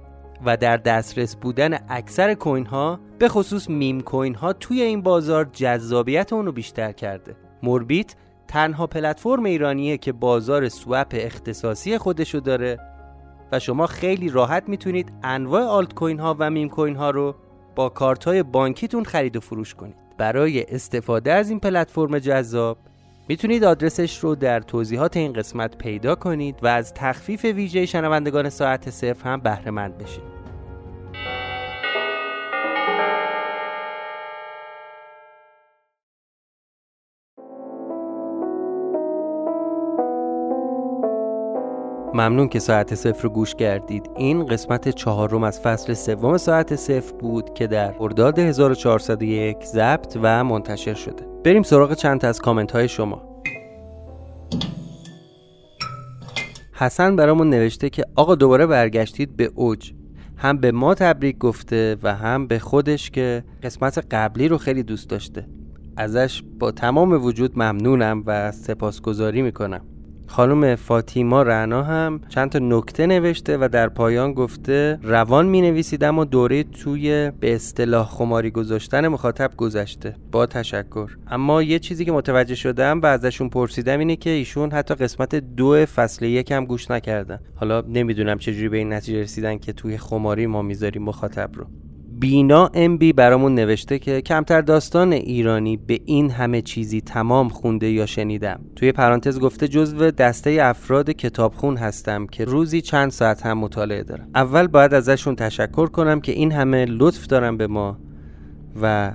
و 0.47 0.57
در 0.57 0.77
دسترس 0.77 1.37
بودن 1.37 1.79
اکثر 1.89 2.35
کوین 2.35 2.67
ها 2.67 3.01
به 3.19 3.29
خصوص 3.29 3.71
میم 3.71 4.01
کوین 4.01 4.35
ها 4.35 4.53
توی 4.53 4.83
این 4.83 5.03
بازار 5.03 5.45
جذابیت 5.53 6.33
اونو 6.33 6.53
بیشتر 6.53 6.93
کرده. 6.93 7.37
موربیت 7.63 8.15
تنها 8.49 8.87
پلتفرم 8.87 9.45
ایرانیه 9.45 9.99
که 9.99 10.13
بازار 10.13 10.69
سوپ 10.69 11.13
اختصاصی 11.13 11.99
خودشو 11.99 12.39
داره 12.39 12.79
و 13.53 13.59
شما 13.59 13.87
خیلی 13.87 14.29
راحت 14.29 14.69
می‌تونید 14.69 15.13
انواع 15.23 15.63
آلت 15.63 15.95
کوین 15.95 16.19
ها 16.19 16.37
و 16.39 16.51
میم 16.51 16.69
کوین 16.69 16.97
ها 16.97 17.11
رو 17.11 17.35
با 17.75 17.89
کارت 17.89 18.25
های 18.25 18.43
بانکیتون 18.43 19.05
خرید 19.05 19.37
و 19.37 19.41
فروش 19.41 19.75
کنید. 19.75 19.97
برای 20.19 20.75
استفاده 20.75 21.33
از 21.33 21.51
این 21.51 21.61
پلتفرم 21.61 22.19
جذاب 22.19 22.79
می‌تونید 23.29 23.65
آدرسش 23.65 24.19
رو 24.19 24.35
در 24.35 24.61
توضیحات 24.61 25.17
این 25.17 25.33
قسمت 25.33 25.79
پیدا 25.79 26.15
کنید 26.15 26.57
و 26.63 26.67
از 26.67 26.95
تخفیف 26.95 27.45
ویژه 27.45 27.87
شنوندگان 27.87 28.49
ساعت 28.49 28.91
صفر 28.91 29.29
هم 29.29 29.41
بهره 29.41 29.71
مند 29.71 29.99
بشید 29.99 30.34
ممنون 42.15 42.49
که 42.49 42.59
ساعت 42.59 42.95
صفر 42.95 43.23
رو 43.23 43.31
گوش 43.31 43.55
کردید. 43.55 44.11
این 44.17 44.47
قسمت 44.47 44.89
چهارم 44.89 45.43
از 45.43 45.61
فصل 45.61 45.95
سوم 45.95 46.37
ساعت 46.37 46.77
صفر 46.77 47.15
بود 47.15 47.55
که 47.55 47.67
در 47.67 47.95
ارداد 48.01 48.39
1401 48.39 49.65
ضبط 49.65 50.19
و 50.23 50.45
منتشر 50.45 50.95
شده. 50.95 51.27
بریم 51.45 51.63
سراغ 51.63 51.95
چند 51.95 52.25
از 52.25 52.39
کامنت 52.39 52.73
های 52.73 52.89
شما. 52.89 53.43
حسن 56.73 57.17
برامون 57.17 57.51
نوشته 57.51 57.91
که 57.91 58.05
آقا 58.15 58.35
دوباره 58.35 58.67
برگشتید 58.67 59.37
به 59.37 59.51
اوج. 59.55 59.93
هم 60.37 60.59
به 60.59 60.73
ما 60.73 60.95
تبریک 60.95 61.39
گفته 61.39 61.97
و 62.03 62.15
هم 62.15 62.47
به 62.47 62.59
خودش 62.59 63.11
که 63.11 63.45
قسمت 63.63 64.07
قبلی 64.11 64.49
رو 64.49 64.59
خیلی 64.59 64.83
دوست 64.83 65.11
داشته. 65.11 65.47
ازش 65.97 66.43
با 66.59 66.71
تمام 66.71 67.25
وجود 67.25 67.59
ممنونم 67.59 68.23
و 68.27 68.53
سپاسگزاری 68.53 69.43
می‌کنم. 69.43 69.94
خانم 70.27 70.75
فاطیما 70.75 71.43
رعنا 71.43 71.83
هم 71.83 72.21
چند 72.29 72.51
تا 72.51 72.59
نکته 72.59 73.07
نوشته 73.07 73.59
و 73.61 73.69
در 73.73 73.89
پایان 73.89 74.33
گفته 74.33 74.99
روان 75.03 75.47
می 75.47 75.61
نویسید 75.63 76.05
اما 76.05 76.25
دوره 76.25 76.63
توی 76.63 77.33
به 77.41 77.55
اصطلاح 77.55 78.07
خماری 78.07 78.51
گذاشتن 78.51 79.09
مخاطب 79.09 79.51
گذشته. 79.57 80.17
با 80.33 80.47
تشکر. 80.47 81.17
اما 81.27 81.63
یه 81.63 81.79
چیزی 81.79 82.05
که 82.05 82.13
متوجه 82.13 82.55
شدم 82.55 83.01
و 83.01 83.07
ازشون 83.07 83.49
پرسیدم 83.49 83.99
اینه 83.99 84.17
که 84.17 84.31
ایشون 84.31 84.71
حتی 84.71 84.95
قسمت 84.95 85.35
دو 85.35 85.87
فصل 85.87 86.25
یک 86.25 86.51
هم 86.51 86.65
گوش 86.65 86.91
نکردن. 86.91 87.39
حالا 87.55 87.81
نمی‌دونم 87.81 88.39
چجوری 88.39 88.69
به 88.69 88.77
این 88.77 88.93
نتیجه 88.93 89.21
رسیدن 89.21 89.59
که 89.59 89.73
توی 89.73 89.99
خماری 89.99 90.47
ما 90.47 90.63
می‌ذاریم 90.63 91.03
مخاطب 91.03 91.51
رو. 91.55 91.67
بینا 92.19 92.71
ام 92.75 92.99
بی 92.99 93.13
برامون 93.13 93.55
نوشته 93.55 93.99
که 93.99 94.21
کمتر 94.21 94.61
داستان 94.61 95.13
ایرانی 95.13 95.77
به 95.77 96.01
این 96.05 96.31
همه 96.31 96.63
چیزی 96.63 97.01
تمام 97.01 97.49
خونده 97.49 97.91
یا 97.91 98.07
شنیدم. 98.07 98.61
توی 98.77 98.93
پرانتز 98.93 99.41
گفته 99.41 99.69
جزو 99.69 100.11
دسته 100.11 100.59
افراد 100.63 101.11
کتابخون 101.11 101.77
هستم 101.77 102.27
که 102.27 102.45
روزی 102.45 102.81
چند 102.81 103.11
ساعت 103.11 103.47
هم 103.47 103.59
مطالعه 103.59 104.03
دارم. 104.03 104.29
اول 104.35 104.67
باید 104.67 104.95
ازشون 104.95 105.37
تشکر 105.37 105.87
کنم 105.87 106.21
که 106.21 106.33
این 106.33 106.53
همه 106.53 106.85
لطف 106.85 107.27
دارم 107.27 107.57
به 107.57 107.67
ما 107.67 107.99
و 108.83 109.13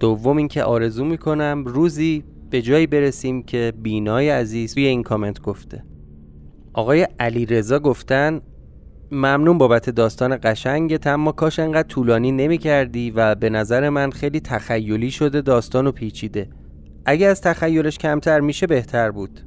دوم 0.00 0.36
اینکه 0.36 0.62
آرزو 0.62 1.04
می‌کنم 1.04 1.64
روزی 1.66 2.24
به 2.50 2.62
جایی 2.62 2.86
برسیم 2.86 3.42
که 3.42 3.72
بینای 3.82 4.30
عزیز 4.30 4.74
توی 4.74 4.86
این 4.86 5.02
کامنت 5.02 5.40
گفته. 5.40 5.84
آقای 6.72 7.08
علی 7.18 7.46
رضا 7.46 7.78
گفتن 7.78 8.40
ممنون 9.12 9.58
بابت 9.58 9.90
داستان 9.90 10.38
قشنگت 10.42 11.06
اما 11.06 11.32
کاش 11.32 11.58
انقدر 11.58 11.88
طولانی 11.88 12.32
نمی 12.32 12.58
کردی 12.58 13.10
و 13.10 13.34
به 13.34 13.50
نظر 13.50 13.88
من 13.88 14.10
خیلی 14.10 14.40
تخیلی 14.40 15.10
شده 15.10 15.40
داستان 15.40 15.86
و 15.86 15.92
پیچیده. 15.92 16.48
اگه 17.04 17.26
از 17.26 17.40
تخیلش 17.40 17.98
کمتر 17.98 18.40
میشه 18.40 18.66
بهتر 18.66 19.10
بود. 19.10 19.40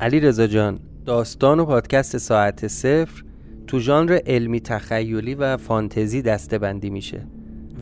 علی 0.00 0.20
رضا 0.20 0.46
جان 0.46 0.78
داستان 1.06 1.60
و 1.60 1.64
پادکست 1.64 2.18
ساعت 2.18 2.66
صفر 2.66 3.22
تو 3.66 3.78
ژانر 3.78 4.18
علمی 4.26 4.60
تخیلی 4.60 5.34
و 5.34 5.56
فانتزی 5.56 6.22
دسته 6.22 6.58
بندی 6.58 6.90
میشه 6.90 7.26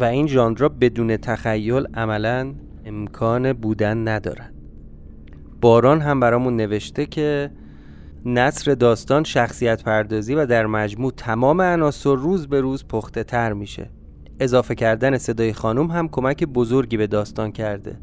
و 0.01 0.05
این 0.05 0.27
ژانر 0.27 0.69
بدون 0.69 1.17
تخیل 1.17 1.87
عملا 1.95 2.55
امکان 2.85 3.53
بودن 3.53 4.09
ندارن. 4.09 4.51
باران 5.61 6.01
هم 6.01 6.21
برامون 6.21 6.57
نوشته 6.57 7.07
که 7.07 7.51
نصر 8.29 8.75
داستان 8.75 9.25
شخصیت 9.25 9.83
پردازی 9.83 10.35
و 10.35 10.47
در 10.47 10.67
مجموع 10.67 11.13
تمام 11.17 11.61
عناصر 11.61 12.15
روز 12.15 12.47
به 12.47 12.61
روز 12.61 12.85
پخته 12.89 13.25
تر 13.25 13.53
میشه. 13.53 13.91
اضافه 14.41 14.75
کردن 14.75 15.19
صدای 15.19 15.53
خانم 15.53 15.91
هم 15.91 16.09
کمک 16.09 16.45
بزرگی 16.45 16.97
به 16.97 17.07
داستان 17.07 17.53
کرده. 17.53 17.99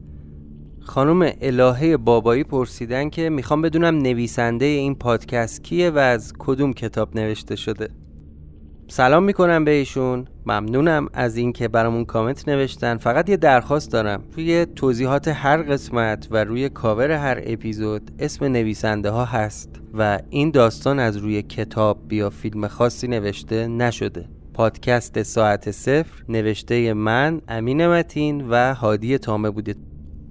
خانم 0.81 1.31
الهه 1.41 1.97
بابایی 1.97 2.43
پرسیدن 2.43 3.09
که 3.09 3.29
می‌خوام 3.29 3.61
بدونم 3.61 3.97
نویسنده 3.97 4.65
این 4.65 4.95
پادکست 4.95 5.63
کیه 5.63 5.89
و 5.89 5.97
از 5.97 6.33
کدوم 6.39 6.73
کتاب 6.73 7.15
نوشته 7.15 7.55
شده. 7.55 7.89
سلام 8.87 9.23
می‌کنم 9.23 9.65
بهشون 9.65 10.27
ممنونم 10.45 11.07
از 11.13 11.37
اینکه 11.37 11.67
برامون 11.67 12.05
کامنت 12.05 12.49
نوشتن. 12.49 12.97
فقط 12.97 13.29
یه 13.29 13.37
درخواست 13.37 13.91
دارم. 13.91 14.23
توی 14.35 14.65
توضیحات 14.65 15.27
هر 15.27 15.57
قسمت 15.57 16.27
و 16.31 16.43
روی 16.43 16.69
کاور 16.69 17.11
هر 17.11 17.41
اپیزود 17.43 18.11
اسم 18.19 18.45
نویسنده 18.45 19.09
ها 19.09 19.25
هست 19.25 19.81
و 19.93 20.19
این 20.29 20.51
داستان 20.51 20.99
از 20.99 21.17
روی 21.17 21.41
کتاب 21.41 22.13
یا 22.13 22.29
فیلم 22.29 22.67
خاصی 22.67 23.07
نوشته 23.07 23.67
نشده. 23.67 24.25
پادکست 24.53 25.23
ساعت 25.23 25.71
صفر 25.71 26.23
نوشته 26.29 26.93
من 26.93 27.41
امین 27.47 27.87
متین 27.87 28.47
و 28.49 28.73
هادی 28.73 29.17
تامه 29.17 29.49
بوده. 29.49 29.75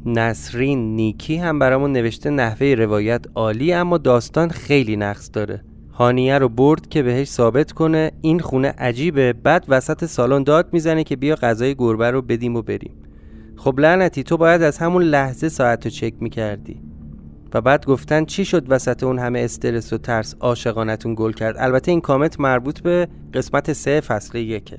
نسرین 0.06 0.96
نیکی 0.96 1.36
هم 1.36 1.58
برامون 1.58 1.92
نوشته 1.92 2.30
نحوه 2.30 2.66
روایت 2.66 3.24
عالی 3.34 3.72
اما 3.72 3.98
داستان 3.98 4.48
خیلی 4.48 4.96
نقص 4.96 5.30
داره. 5.32 5.64
هانیه 5.94 6.38
رو 6.38 6.48
برد 6.48 6.88
که 6.88 7.02
بهش 7.02 7.28
ثابت 7.28 7.72
کنه 7.72 8.12
این 8.20 8.40
خونه 8.40 8.68
عجیبه 8.68 9.32
بعد 9.32 9.64
وسط 9.68 10.04
سالن 10.04 10.42
داد 10.42 10.68
می‌زنه 10.72 11.04
که 11.04 11.16
بیا 11.16 11.34
غذای 11.34 11.74
گربه 11.74 12.10
رو 12.10 12.22
بدیم 12.22 12.56
و 12.56 12.62
بریم. 12.62 12.94
خب 13.56 13.80
لعنتی 13.80 14.22
تو 14.22 14.36
باید 14.36 14.62
از 14.62 14.78
همون 14.78 15.02
لحظه 15.02 15.48
ساعت 15.48 15.84
رو 15.84 15.90
چک 15.90 16.14
می‌کردی. 16.20 16.82
و 17.54 17.60
بعد 17.60 17.86
گفتن 17.86 18.24
چی 18.24 18.44
شد 18.44 18.64
وسط 18.68 19.02
اون 19.02 19.18
همه 19.18 19.40
استرس 19.40 19.92
و 19.92 19.98
ترس 19.98 20.34
عاشقانتون 20.40 21.14
گل 21.14 21.32
کرد؟ 21.32 21.56
البته 21.58 21.90
این 21.90 22.00
کامنت 22.00 22.40
مربوط 22.40 22.80
به 22.80 23.08
قسمت 23.34 23.72
سه 23.72 24.00
فصل 24.00 24.38
یکه. 24.38 24.78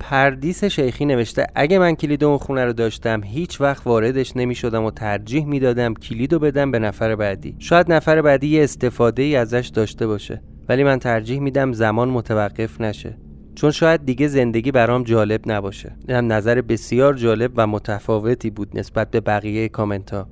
پردیس 0.00 0.64
شیخی 0.64 1.04
نوشته 1.04 1.46
اگه 1.54 1.78
من 1.78 1.94
کلید 1.94 2.24
اون 2.24 2.38
خونه 2.38 2.64
رو 2.64 2.72
داشتم 2.72 3.24
هیچ 3.24 3.60
وقت 3.60 3.86
واردش 3.86 4.36
نمی 4.36 4.54
شدم 4.54 4.84
و 4.84 4.90
ترجیح 4.90 5.44
می‌دادم 5.44 5.94
کلید 5.94 6.32
رو 6.32 6.38
بدم 6.38 6.70
به 6.70 6.78
نفر 6.78 7.16
بعدی. 7.16 7.56
شاید 7.58 7.92
نفر 7.92 8.22
بعدی 8.22 8.46
یه 8.46 8.64
استفاده 8.64 9.22
ای 9.22 9.36
ازش 9.36 9.70
داشته 9.74 10.06
باشه 10.06 10.42
ولی 10.68 10.84
من 10.84 10.98
ترجیح 10.98 11.40
میدم 11.40 11.72
زمان 11.72 12.08
متوقف 12.08 12.80
نشه. 12.80 13.18
چون 13.54 13.70
شاید 13.70 14.04
دیگه 14.04 14.28
زندگی 14.28 14.72
برام 14.72 15.02
جالب 15.02 15.40
نباشه. 15.46 15.96
هم 16.08 16.32
نظر 16.32 16.60
بسیار 16.60 17.14
جالب 17.14 17.52
و 17.56 17.66
متفاوتی 17.66 18.50
بود 18.50 18.78
نسبت 18.78 19.10
به 19.10 19.20
بقیه 19.20 19.68
کامنت 19.68 20.10
ها 20.10 20.28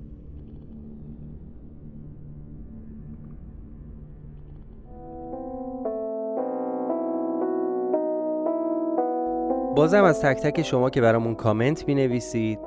بازم 9.77 10.05
از 10.05 10.21
تک 10.21 10.37
تک 10.37 10.63
شما 10.63 10.91
که 10.91 11.01
برامون 11.01 11.35
کامنت 11.35 11.89
می 11.89 11.95
نویسید 11.95 12.59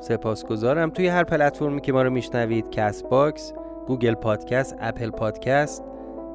سپاسگزارم. 0.00 0.90
توی 0.90 1.08
هر 1.08 1.24
پلتفرمی 1.24 1.80
که 1.80 1.92
ما 1.92 2.02
رو 2.02 2.10
میشنوید 2.10 2.70
Castbox 2.70 3.52
Google 3.86 4.14
Podcast 4.14 4.76
Apple 4.80 5.10
Podcast 5.10 5.84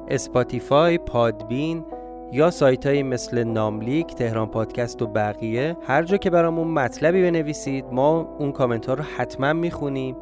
Spotify 0.08 0.98
Podbean 0.98 1.84
یا 2.32 2.50
سایت 2.50 2.86
های 2.86 3.02
مثل 3.02 3.44
ناملیک 3.44 4.14
تهران 4.14 4.48
پادکست 4.48 5.02
و 5.02 5.06
بقیه 5.06 5.76
هر 5.82 6.02
جا 6.02 6.16
که 6.16 6.30
برامون 6.30 6.68
مطلبی 6.68 7.22
بنویسید 7.22 7.84
ما 7.92 8.36
اون 8.38 8.52
کامنت 8.52 8.86
ها 8.86 8.94
رو 8.94 9.04
حتما 9.16 9.52
می‌خونیم 9.52 10.16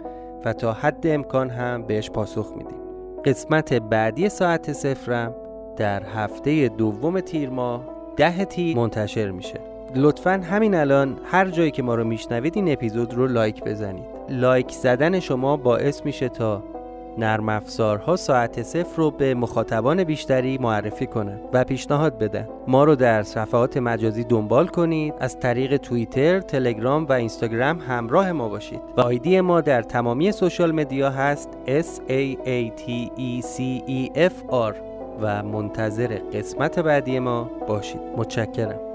و 0.44 0.52
تا 0.52 0.72
حد 0.72 1.06
امکان 1.06 1.50
هم 1.50 1.82
بهش 1.82 2.10
پاسخ 2.10 2.52
میدیم. 2.56 2.78
قسمت 3.24 3.74
بعدی 3.74 4.28
ساعت 4.28 4.72
صفرم 4.72 5.34
در 5.76 6.02
هفته 6.02 6.68
دوم 6.68 7.20
تیر 7.20 7.50
ماه 7.50 7.84
ده 8.16 8.44
تیر 8.44 8.76
منتشر 8.76 9.30
میشه. 9.30 9.75
لطفا 9.94 10.30
همین 10.50 10.74
الان 10.74 11.18
هر 11.24 11.50
جایی 11.50 11.70
که 11.70 11.82
ما 11.82 11.94
رو 11.94 12.04
میشنوید 12.04 12.56
این 12.56 12.72
اپیزود 12.72 13.14
رو 13.14 13.26
لایک 13.26 13.64
بزنید. 13.64 14.04
لایک 14.28 14.70
زدن 14.70 15.20
شما 15.20 15.56
باعث 15.56 16.04
میشه 16.04 16.28
تا 16.28 16.62
نرم 17.18 17.48
افزارها 17.48 18.16
ساعت 18.16 18.62
صفر 18.62 18.96
رو 18.96 19.10
به 19.10 19.34
مخاطبان 19.34 20.04
بیشتری 20.04 20.58
معرفی 20.58 21.06
کنند 21.06 21.40
و 21.52 21.64
پیشنهاد 21.64 22.18
بدن. 22.18 22.48
ما 22.66 22.84
رو 22.84 22.96
در 22.96 23.22
صفحات 23.22 23.76
مجازی 23.76 24.24
دنبال 24.24 24.66
کنید. 24.66 25.14
از 25.20 25.40
طریق 25.40 25.76
توییتر، 25.76 26.40
تلگرام 26.40 27.06
و 27.06 27.12
اینستاگرام 27.12 27.78
همراه 27.78 28.32
ما 28.32 28.48
باشید. 28.48 28.80
و 28.96 29.00
آیدی 29.00 29.40
ما 29.40 29.60
در 29.60 29.82
تمامی 29.82 30.32
سوشال 30.32 30.72
مدیا 30.72 31.10
هست 31.10 31.48
S 31.66 32.00
A 32.08 32.36
A 32.46 32.80
T 32.80 33.10
E 33.18 33.42
C 33.42 33.60
E 33.88 34.18
F 34.18 34.52
R. 34.52 34.74
و 35.20 35.42
منتظر 35.42 36.18
قسمت 36.32 36.78
بعدی 36.78 37.18
ما 37.18 37.50
باشید. 37.68 38.00
متشکرم. 38.16 38.85